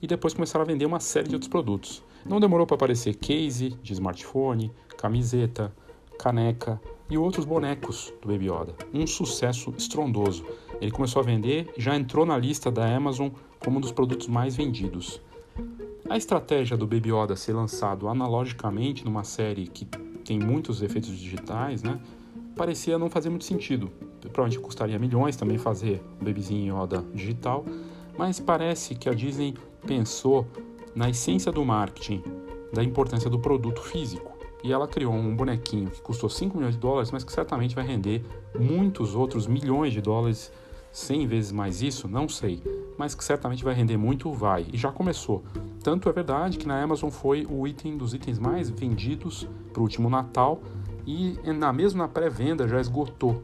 E 0.00 0.06
depois 0.06 0.34
começaram 0.34 0.64
a 0.64 0.66
vender 0.66 0.86
uma 0.86 1.00
série 1.00 1.28
de 1.28 1.34
outros 1.34 1.48
produtos. 1.48 2.02
Não 2.24 2.40
demorou 2.40 2.66
para 2.66 2.76
aparecer 2.76 3.14
case 3.16 3.70
de 3.82 3.92
smartphone, 3.92 4.72
camiseta, 4.96 5.74
caneca 6.18 6.80
e 7.10 7.18
outros 7.18 7.44
bonecos 7.44 8.12
do 8.22 8.28
Baby 8.28 8.46
Yoda. 8.46 8.74
Um 8.92 9.06
sucesso 9.06 9.74
estrondoso. 9.76 10.44
Ele 10.80 10.90
começou 10.90 11.20
a 11.20 11.24
vender 11.24 11.70
e 11.76 11.82
já 11.82 11.94
entrou 11.94 12.24
na 12.24 12.38
lista 12.38 12.70
da 12.70 12.86
Amazon 12.96 13.28
como 13.58 13.76
um 13.76 13.80
dos 13.80 13.92
produtos 13.92 14.26
mais 14.26 14.56
vendidos. 14.56 15.20
A 16.08 16.16
estratégia 16.16 16.76
do 16.76 16.86
Baby 16.86 17.10
Yoda 17.12 17.36
ser 17.36 17.52
lançado 17.52 18.08
analogicamente 18.08 19.04
numa 19.04 19.24
série 19.24 19.66
que 19.66 19.84
tem 20.24 20.38
muitos 20.38 20.82
efeitos 20.82 21.10
digitais, 21.10 21.82
né, 21.82 22.00
parecia 22.56 22.98
não 22.98 23.10
fazer 23.10 23.28
muito 23.28 23.44
sentido. 23.44 23.90
Provavelmente 24.20 24.58
custaria 24.58 24.98
milhões 24.98 25.36
também 25.36 25.58
fazer 25.58 26.02
o 26.20 26.24
bebezinho 26.24 26.74
Yoda 26.74 27.04
digital, 27.12 27.64
mas 28.16 28.40
parece 28.40 28.94
que 28.94 29.08
a 29.08 29.12
Disney 29.12 29.54
pensou 29.86 30.46
na 30.94 31.10
essência 31.10 31.50
do 31.50 31.64
marketing, 31.64 32.22
da 32.72 32.82
importância 32.82 33.28
do 33.28 33.38
produto 33.38 33.82
físico. 33.82 34.32
E 34.62 34.72
ela 34.72 34.88
criou 34.88 35.12
um 35.12 35.36
bonequinho 35.36 35.90
que 35.90 36.00
custou 36.00 36.30
5 36.30 36.56
milhões 36.56 36.74
de 36.74 36.80
dólares, 36.80 37.10
mas 37.10 37.22
que 37.22 37.32
certamente 37.32 37.74
vai 37.74 37.86
render 37.86 38.24
muitos 38.58 39.14
outros 39.14 39.46
milhões 39.46 39.92
de 39.92 40.00
dólares, 40.00 40.50
100 40.90 41.26
vezes 41.26 41.52
mais 41.52 41.82
isso, 41.82 42.08
não 42.08 42.28
sei, 42.28 42.62
mas 42.96 43.14
que 43.14 43.24
certamente 43.24 43.64
vai 43.64 43.74
render 43.74 43.96
muito, 43.96 44.32
vai. 44.32 44.66
E 44.72 44.78
já 44.78 44.90
começou. 44.90 45.44
Tanto 45.82 46.08
é 46.08 46.12
verdade 46.12 46.56
que 46.56 46.66
na 46.66 46.80
Amazon 46.82 47.10
foi 47.10 47.46
o 47.50 47.66
item 47.66 47.98
dos 47.98 48.14
itens 48.14 48.38
mais 48.38 48.70
vendidos 48.70 49.46
para 49.72 49.80
o 49.80 49.82
último 49.82 50.08
Natal 50.08 50.62
e 51.06 51.38
na 51.52 51.72
mesma 51.72 52.08
pré-venda 52.08 52.66
já 52.66 52.80
esgotou. 52.80 53.42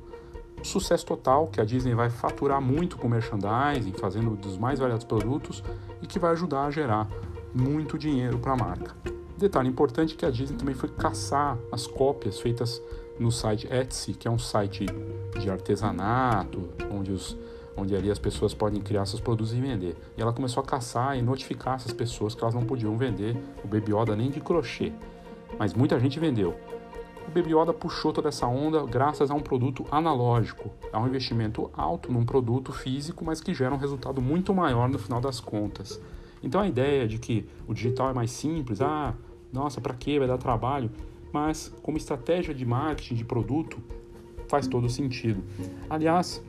Sucesso 0.63 1.05
total, 1.07 1.49
que 1.49 1.61
a 1.61 1.65
Disney 1.65 1.95
vai 1.95 2.09
faturar 2.09 2.61
muito 2.61 2.97
com 2.97 3.09
merchandising, 3.09 3.93
fazendo 3.93 4.37
dos 4.37 4.57
mais 4.57 4.79
variados 4.79 5.05
produtos 5.05 5.63
e 6.01 6.07
que 6.07 6.19
vai 6.19 6.33
ajudar 6.33 6.65
a 6.65 6.71
gerar 6.71 7.09
muito 7.55 7.99
dinheiro 7.99 8.39
para 8.39 8.53
a 8.53 8.57
marca. 8.57 8.95
Detalhe 9.37 9.69
importante 9.69 10.17
que 10.17 10.27
a 10.27 10.31
Disney 10.31 10.59
também 10.59 10.75
foi 10.75 10.89
caçar 10.89 11.59
as 11.73 11.87
cópias 11.87 12.39
feitas 12.39 12.83
no 13.19 13.31
site 13.33 13.67
Etsy, 13.73 14.15
que 14.15 14.29
é 14.29 14.31
um 14.31 14.39
site 14.39 14.87
de 15.39 15.51
artesanato, 15.51 16.69
onde, 16.91 17.11
os, 17.13 17.37
onde 17.77 17.97
ali 17.97 18.11
as 18.11 18.19
pessoas 18.19 18.53
podem 18.53 18.81
criar 18.81 19.07
seus 19.07 19.21
produtos 19.21 19.53
e 19.55 19.61
vender. 19.61 19.97
E 20.17 20.23
ela 20.23 20.33
começou 20.33 20.63
a 20.63 20.67
caçar 20.67 21.19
e 21.19 21.23
notificar 21.23 21.77
essas 21.77 21.93
pessoas 21.93 22.35
que 22.35 22.43
elas 22.43 22.55
não 22.55 22.65
podiam 22.65 22.97
vender 22.97 23.37
o 23.65 23.69
Baby 23.69 23.93
Yoda 23.95 24.15
nem 24.15 24.31
de 24.31 24.41
crochê. 24.41 24.93
Mas 25.59 25.75
muita 25.75 25.99
gente 25.99 26.21
vendeu. 26.21 26.55
O 27.27 27.31
Baby 27.31 27.55
Yoda 27.55 27.73
puxou 27.73 28.13
toda 28.13 28.29
essa 28.29 28.47
onda 28.47 28.85
graças 28.85 29.31
a 29.31 29.35
um 29.35 29.41
produto 29.41 29.87
analógico, 29.91 30.71
a 30.93 30.99
um 30.99 31.07
investimento 31.07 31.71
alto 31.75 32.13
num 32.13 32.25
produto 32.25 32.73
físico, 32.73 33.25
mas 33.25 33.41
que 33.41 33.55
gera 33.55 33.75
um 33.75 33.79
resultado 33.79 34.21
muito 34.21 34.53
maior 34.53 34.89
no 34.89 34.99
final 34.99 35.21
das 35.21 35.41
contas. 35.41 36.01
Então 36.43 36.61
a 36.61 36.69
ideia 36.69 37.07
de 37.07 37.19
que 37.19 37.47
o 37.67 37.75
digital 37.75 38.11
é 38.11 38.13
mais 38.13 38.31
simples, 38.31 38.81
ah, 38.81 39.15
nossa, 39.53 39.81
para 39.81 39.95
que 39.95 40.19
vai 40.19 40.29
dar 40.29 40.39
trabalho, 40.39 40.91
mas 41.33 41.73
como 41.83 41.97
estratégia 41.97 42.55
de 42.55 42.65
marketing 42.65 43.15
de 43.15 43.25
produto 43.25 43.79
faz 44.49 44.67
todo 44.67 44.89
sentido. 44.89 45.43
Aliás, 45.89 46.43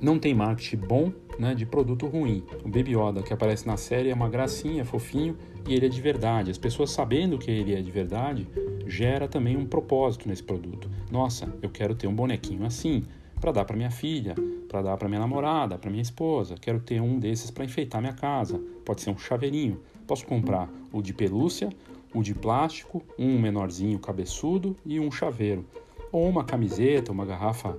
não 0.00 0.18
tem 0.18 0.34
marketing 0.34 0.76
bom 0.76 1.12
né, 1.38 1.54
de 1.54 1.64
produto 1.64 2.06
ruim. 2.06 2.44
O 2.64 2.68
Baby 2.68 2.96
Yoda 2.96 3.22
que 3.22 3.32
aparece 3.32 3.66
na 3.66 3.76
série 3.76 4.10
é 4.10 4.14
uma 4.14 4.28
gracinha, 4.28 4.84
fofinho 4.84 5.36
e 5.66 5.74
ele 5.74 5.86
é 5.86 5.88
de 5.88 6.00
verdade. 6.00 6.50
As 6.50 6.58
pessoas 6.58 6.90
sabendo 6.90 7.38
que 7.38 7.50
ele 7.50 7.74
é 7.74 7.80
de 7.80 7.90
verdade 7.90 8.46
gera 8.86 9.28
também 9.28 9.56
um 9.56 9.66
propósito 9.66 10.28
nesse 10.28 10.42
produto. 10.42 10.90
Nossa, 11.10 11.52
eu 11.62 11.70
quero 11.70 11.94
ter 11.94 12.06
um 12.06 12.14
bonequinho 12.14 12.64
assim 12.64 13.04
para 13.40 13.52
dar 13.52 13.64
para 13.64 13.76
minha 13.76 13.90
filha, 13.90 14.34
para 14.68 14.82
dar 14.82 14.96
para 14.96 15.08
minha 15.08 15.20
namorada, 15.20 15.78
para 15.78 15.90
minha 15.90 16.02
esposa. 16.02 16.54
Quero 16.60 16.78
ter 16.78 17.00
um 17.00 17.18
desses 17.18 17.50
para 17.50 17.64
enfeitar 17.64 18.00
minha 18.00 18.12
casa. 18.12 18.60
Pode 18.84 19.00
ser 19.00 19.10
um 19.10 19.18
chaveirinho. 19.18 19.80
Posso 20.06 20.26
comprar 20.26 20.68
o 20.92 21.02
de 21.02 21.12
pelúcia, 21.12 21.70
o 22.14 22.22
de 22.22 22.34
plástico, 22.34 23.02
um 23.18 23.38
menorzinho 23.40 23.98
cabeçudo 23.98 24.76
e 24.84 25.00
um 25.00 25.10
chaveiro. 25.10 25.64
Ou 26.12 26.28
uma 26.28 26.44
camiseta, 26.44 27.12
uma 27.12 27.26
garrafa 27.26 27.76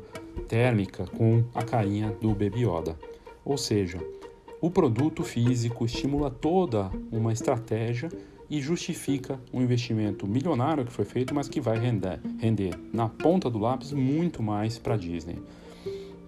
térmica 0.48 1.06
com 1.06 1.44
a 1.54 1.64
carinha 1.64 2.12
do 2.20 2.30
Baby 2.30 2.66
Yoda. 2.66 2.98
Ou 3.46 3.58
seja, 3.58 4.00
o 4.62 4.70
produto 4.70 5.24
físico 5.24 5.86
estimula 5.86 6.30
toda 6.30 6.92
uma 7.12 7.32
estratégia 7.32 8.10
e 8.50 8.60
justifica 8.60 9.40
um 9.54 9.62
investimento 9.62 10.28
milionário 10.28 10.84
que 10.84 10.92
foi 10.92 11.06
feito, 11.06 11.34
mas 11.34 11.48
que 11.48 11.62
vai 11.62 11.78
render, 11.78 12.20
render 12.40 12.74
na 12.92 13.08
ponta 13.08 13.50
do 13.50 13.60
lápis 13.60 13.94
muito 13.94 14.42
mais 14.42 14.78
para 14.78 14.96
a 14.96 14.98
Disney. 14.98 15.38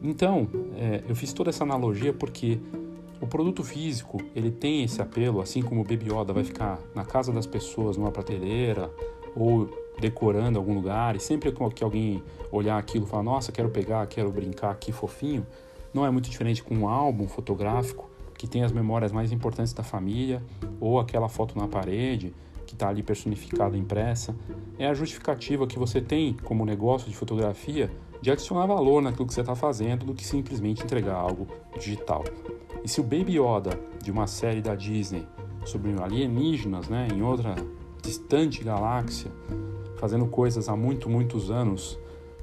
Então, 0.02 0.48
é, 0.76 1.04
eu 1.08 1.16
fiz 1.16 1.32
toda 1.32 1.50
essa 1.50 1.64
analogia 1.64 2.12
porque 2.12 2.60
o 3.22 3.28
produto 3.28 3.64
físico 3.64 4.20
ele 4.36 4.50
tem 4.50 4.84
esse 4.84 5.00
apelo, 5.00 5.42
assim 5.42 5.62
como 5.62 5.82
o 5.82 5.84
Baby 5.84 6.12
Yoda 6.12 6.34
vai 6.34 6.44
ficar 6.44 6.80
na 6.96 7.06
casa 7.06 7.32
das 7.32 7.46
pessoas, 7.46 7.96
numa 7.96 8.12
prateleira 8.12 8.92
ou 9.36 9.70
decorando 10.00 10.58
algum 10.58 10.74
lugar, 10.74 11.16
e 11.16 11.20
sempre 11.20 11.52
que 11.52 11.84
alguém 11.84 12.24
olhar 12.52 12.78
aquilo 12.78 13.06
e 13.06 13.08
falar, 13.08 13.24
nossa, 13.24 13.52
quero 13.52 13.70
pegar, 13.70 14.06
quero 14.08 14.32
brincar 14.32 14.72
aqui 14.72 14.92
fofinho, 14.92 15.46
não 15.94 16.06
é 16.06 16.10
muito 16.10 16.30
diferente 16.30 16.64
com 16.64 16.74
um 16.76 16.90
álbum 16.90 17.28
fotográfico 17.28 18.10
que 18.38 18.48
tem 18.48 18.64
as 18.64 18.72
memórias 18.72 19.12
mais 19.12 19.32
importantes 19.32 19.72
da 19.72 19.84
família, 19.84 20.42
ou 20.80 21.00
aquela 21.00 21.30
foto 21.30 21.56
na 21.58 21.68
parede 21.68 22.34
que 22.66 22.74
está 22.74 22.90
ali 22.90 23.04
personificada, 23.04 23.78
impressa, 23.78 24.36
é 24.80 24.88
a 24.88 24.94
justificativa 24.96 25.68
que 25.68 25.78
você 25.78 26.02
tem 26.02 26.34
como 26.34 26.66
negócio 26.66 27.08
de 27.08 27.16
fotografia 27.16 27.92
de 28.22 28.32
adicionar 28.32 28.68
valor 28.68 29.02
naquilo 29.02 29.26
que 29.26 29.34
você 29.34 29.42
está 29.42 29.56
fazendo 29.56 30.06
do 30.06 30.14
que 30.14 30.24
simplesmente 30.24 30.84
entregar 30.84 31.16
algo 31.16 31.48
digital. 31.78 32.24
E 32.84 32.88
se 32.88 33.02
o 33.02 33.04
Baby 33.04 33.40
Yoda 33.40 33.80
de 34.02 34.12
uma 34.12 34.28
série 34.28 34.62
da 34.62 34.76
Disney 34.76 35.28
sobre 35.66 35.92
alienígenas, 36.02 36.88
né, 36.88 37.08
em 37.14 37.22
outra 37.22 37.56
distante 38.02 38.64
galáxia, 38.64 39.32
fazendo 39.98 40.26
coisas 40.28 40.68
há 40.70 40.76
muito, 40.76 41.10
muitos 41.10 41.52
anos 41.52 42.00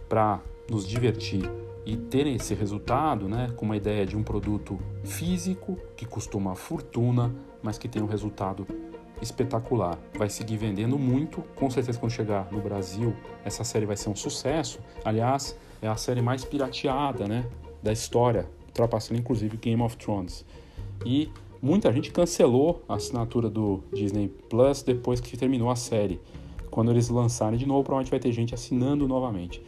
para 0.08 0.40
nos 0.70 0.86
divertir 0.86 1.50
e 1.84 1.96
terem 1.96 2.36
esse 2.36 2.54
resultado, 2.54 3.28
né, 3.28 3.48
com 3.56 3.64
uma 3.64 3.76
ideia 3.76 4.04
de 4.04 4.16
um 4.16 4.22
produto 4.22 4.78
físico 5.04 5.78
que 5.96 6.04
custa 6.04 6.36
uma 6.36 6.54
fortuna, 6.54 7.34
mas 7.62 7.78
que 7.78 7.88
tem 7.88 8.02
um 8.02 8.06
resultado 8.06 8.66
espetacular. 9.20 9.98
Vai 10.16 10.28
seguir 10.28 10.56
vendendo 10.56 10.98
muito, 10.98 11.42
com 11.56 11.68
certeza 11.70 11.98
quando 11.98 12.12
chegar 12.12 12.48
no 12.52 12.60
Brasil, 12.60 13.14
essa 13.44 13.64
série 13.64 13.86
vai 13.86 13.96
ser 13.96 14.10
um 14.10 14.14
sucesso. 14.14 14.78
Aliás, 15.04 15.56
é 15.80 15.88
a 15.88 15.96
série 15.96 16.20
mais 16.20 16.44
pirateada, 16.44 17.26
né, 17.26 17.46
da 17.82 17.92
história, 17.92 18.48
ultrapassando 18.66 19.20
inclusive 19.20 19.56
Game 19.56 19.82
of 19.82 19.96
Thrones. 19.96 20.44
E 21.04 21.30
muita 21.60 21.92
gente 21.92 22.10
cancelou 22.10 22.82
a 22.88 22.94
assinatura 22.94 23.48
do 23.48 23.82
Disney 23.92 24.28
Plus 24.48 24.82
depois 24.82 25.20
que 25.20 25.36
terminou 25.36 25.70
a 25.70 25.76
série. 25.76 26.20
Quando 26.70 26.90
eles 26.90 27.08
lançarem 27.08 27.58
de 27.58 27.66
novo, 27.66 27.82
provavelmente 27.84 28.10
vai 28.10 28.20
ter 28.20 28.32
gente 28.32 28.54
assinando 28.54 29.08
novamente. 29.08 29.62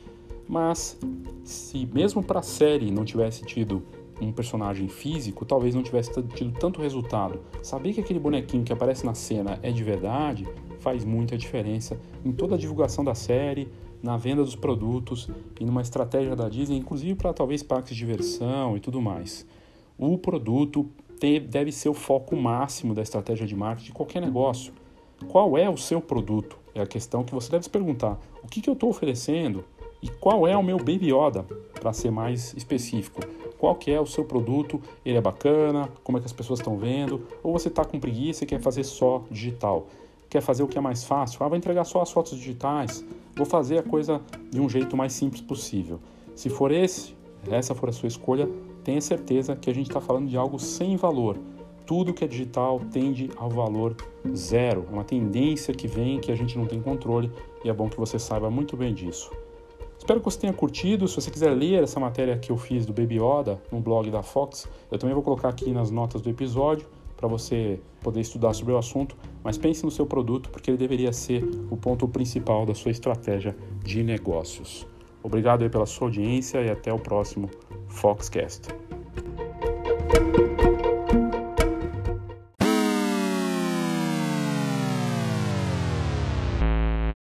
Mas 0.49 0.99
se 1.45 1.89
mesmo 1.93 2.23
para 2.23 2.41
a 2.41 2.43
série 2.43 2.91
não 2.91 3.05
tivesse 3.05 3.45
tido 3.45 3.83
um 4.21 4.33
personagem 4.33 4.89
físico, 4.89 5.45
talvez 5.45 5.75
não 5.75 5.83
tivesse 5.83 6.11
tido 6.35 6.53
tanto 6.59 6.81
resultado. 6.81 7.41
Saber 7.63 7.95
que 7.95 8.01
aquele 8.01 8.19
bonequinho 8.19 8.65
que 8.65 8.73
aparece 8.73 9.07
na 9.07 9.15
cena 9.15 9.59
é 9.63 9.71
de 9.71 9.83
verdade 9.83 10.47
faz 10.81 11.05
muita 11.05 11.39
diferença 11.39 11.99
em 12.25 12.33
toda 12.33 12.55
a 12.55 12.59
divulgação 12.59 13.05
da 13.05 13.15
série, 13.15 13.69
na 14.03 14.17
venda 14.17 14.43
dos 14.43 14.57
produtos 14.57 15.29
e 15.59 15.65
numa 15.65 15.83
estratégia 15.83 16.35
da 16.35 16.49
Disney, 16.49 16.79
inclusive 16.79 17.15
para 17.15 17.33
talvez 17.33 17.63
parques 17.63 17.95
de 17.95 17.99
diversão 17.99 18.77
e 18.77 18.81
tudo 18.81 19.01
mais. 19.01 19.47
O 19.99 20.17
produto 20.17 20.89
deve 21.49 21.71
ser 21.71 21.89
o 21.89 21.95
foco 21.95 22.35
máximo 22.35 22.95
da 22.95 23.03
estratégia 23.03 23.47
de 23.47 23.55
marketing 23.55 23.87
de 23.87 23.93
qualquer 23.93 24.23
negócio. 24.23 24.73
Qual 25.29 25.59
é 25.59 25.69
o 25.69 25.77
seu 25.77 26.01
produto? 26.01 26.59
É 26.75 26.81
a 26.81 26.87
questão 26.87 27.23
que 27.23 27.35
você 27.35 27.51
deve 27.51 27.65
se 27.65 27.71
perguntar. 27.71 28.19
O 28.43 28.49
que, 28.49 28.63
que 28.63 28.71
eu 28.71 28.75
estou 28.75 28.89
oferecendo? 28.89 29.65
E 30.03 30.09
qual 30.09 30.47
é 30.47 30.57
o 30.57 30.63
meu 30.63 30.79
Baby 30.79 31.13
Yoda, 31.13 31.45
para 31.79 31.93
ser 31.93 32.11
mais 32.11 32.55
específico? 32.55 33.21
Qual 33.59 33.75
que 33.75 33.91
é 33.91 34.01
o 34.01 34.07
seu 34.07 34.25
produto? 34.25 34.81
Ele 35.05 35.19
é 35.19 35.21
bacana? 35.21 35.91
Como 36.03 36.17
é 36.17 36.21
que 36.21 36.27
as 36.27 36.33
pessoas 36.33 36.61
estão 36.61 36.79
vendo? 36.79 37.27
Ou 37.43 37.53
você 37.53 37.69
está 37.69 37.85
com 37.85 38.01
preguiça 38.01 38.45
e 38.45 38.47
quer 38.47 38.61
fazer 38.61 38.85
só 38.85 39.23
digital? 39.31 39.87
Quer 40.31 40.41
fazer 40.41 40.63
o 40.63 40.69
que 40.69 40.79
é 40.79 40.81
mais 40.81 41.05
fácil? 41.05 41.45
Ah, 41.45 41.49
vou 41.49 41.59
entregar 41.59 41.85
só 41.85 42.01
as 42.01 42.11
fotos 42.11 42.39
digitais. 42.39 43.05
Vou 43.41 43.47
fazer 43.47 43.79
a 43.79 43.83
coisa 43.83 44.21
de 44.51 44.61
um 44.61 44.69
jeito 44.69 44.95
mais 44.95 45.15
simples 45.15 45.41
possível. 45.41 45.99
Se 46.35 46.51
for 46.51 46.71
esse, 46.71 47.17
essa 47.51 47.75
for 47.75 47.89
a 47.89 47.93
sua 47.93 48.07
escolha, 48.07 48.47
tenha 48.85 49.01
certeza 49.01 49.57
que 49.57 49.71
a 49.71 49.73
gente 49.75 49.89
está 49.89 49.99
falando 49.99 50.29
de 50.29 50.37
algo 50.37 50.59
sem 50.59 50.95
valor. 50.95 51.39
Tudo 51.87 52.13
que 52.13 52.23
é 52.23 52.29
digital 52.29 52.79
tende 52.93 53.31
ao 53.39 53.49
valor 53.49 53.97
zero. 54.37 54.85
É 54.91 54.93
uma 54.93 55.05
tendência 55.05 55.73
que 55.73 55.89
vem 55.89 56.21
que 56.21 56.31
a 56.31 56.35
gente 56.35 56.59
não 56.59 56.67
tem 56.67 56.83
controle 56.83 57.33
e 57.65 57.71
é 57.71 57.73
bom 57.73 57.89
que 57.89 57.97
você 57.97 58.19
saiba 58.19 58.51
muito 58.51 58.77
bem 58.77 58.93
disso. 58.93 59.31
Espero 59.99 60.21
que 60.21 60.27
você 60.27 60.41
tenha 60.41 60.53
curtido. 60.53 61.09
Se 61.09 61.17
você 61.17 61.31
quiser 61.31 61.55
ler 61.55 61.83
essa 61.83 61.99
matéria 61.99 62.37
que 62.37 62.53
eu 62.53 62.59
fiz 62.59 62.85
do 62.85 62.93
Baby 62.93 63.23
Yoda 63.23 63.59
no 63.73 63.81
blog 63.81 64.11
da 64.11 64.23
Fox, 64.23 64.69
eu 64.91 64.99
também 64.99 65.15
vou 65.15 65.25
colocar 65.25 65.49
aqui 65.49 65.73
nas 65.73 65.91
notas 65.91 66.21
do 66.21 66.29
episódio 66.29 66.87
para 67.21 67.29
você 67.29 67.79
poder 68.01 68.21
estudar 68.21 68.55
sobre 68.55 68.73
o 68.73 68.79
assunto. 68.79 69.15
Mas 69.45 69.59
pense 69.59 69.85
no 69.85 69.91
seu 69.91 70.07
produto 70.07 70.49
porque 70.49 70.71
ele 70.71 70.79
deveria 70.79 71.13
ser 71.13 71.45
o 71.71 71.77
ponto 71.77 72.09
principal 72.09 72.65
da 72.65 72.75
sua 72.75 72.91
estratégia 72.91 73.55
de 73.85 74.03
negócios. 74.03 74.87
Obrigado 75.23 75.69
pela 75.69 75.85
sua 75.85 76.09
audiência 76.09 76.63
e 76.63 76.71
até 76.71 76.91
o 76.93 76.99
próximo 76.99 77.51
Foxcast. 77.89 78.69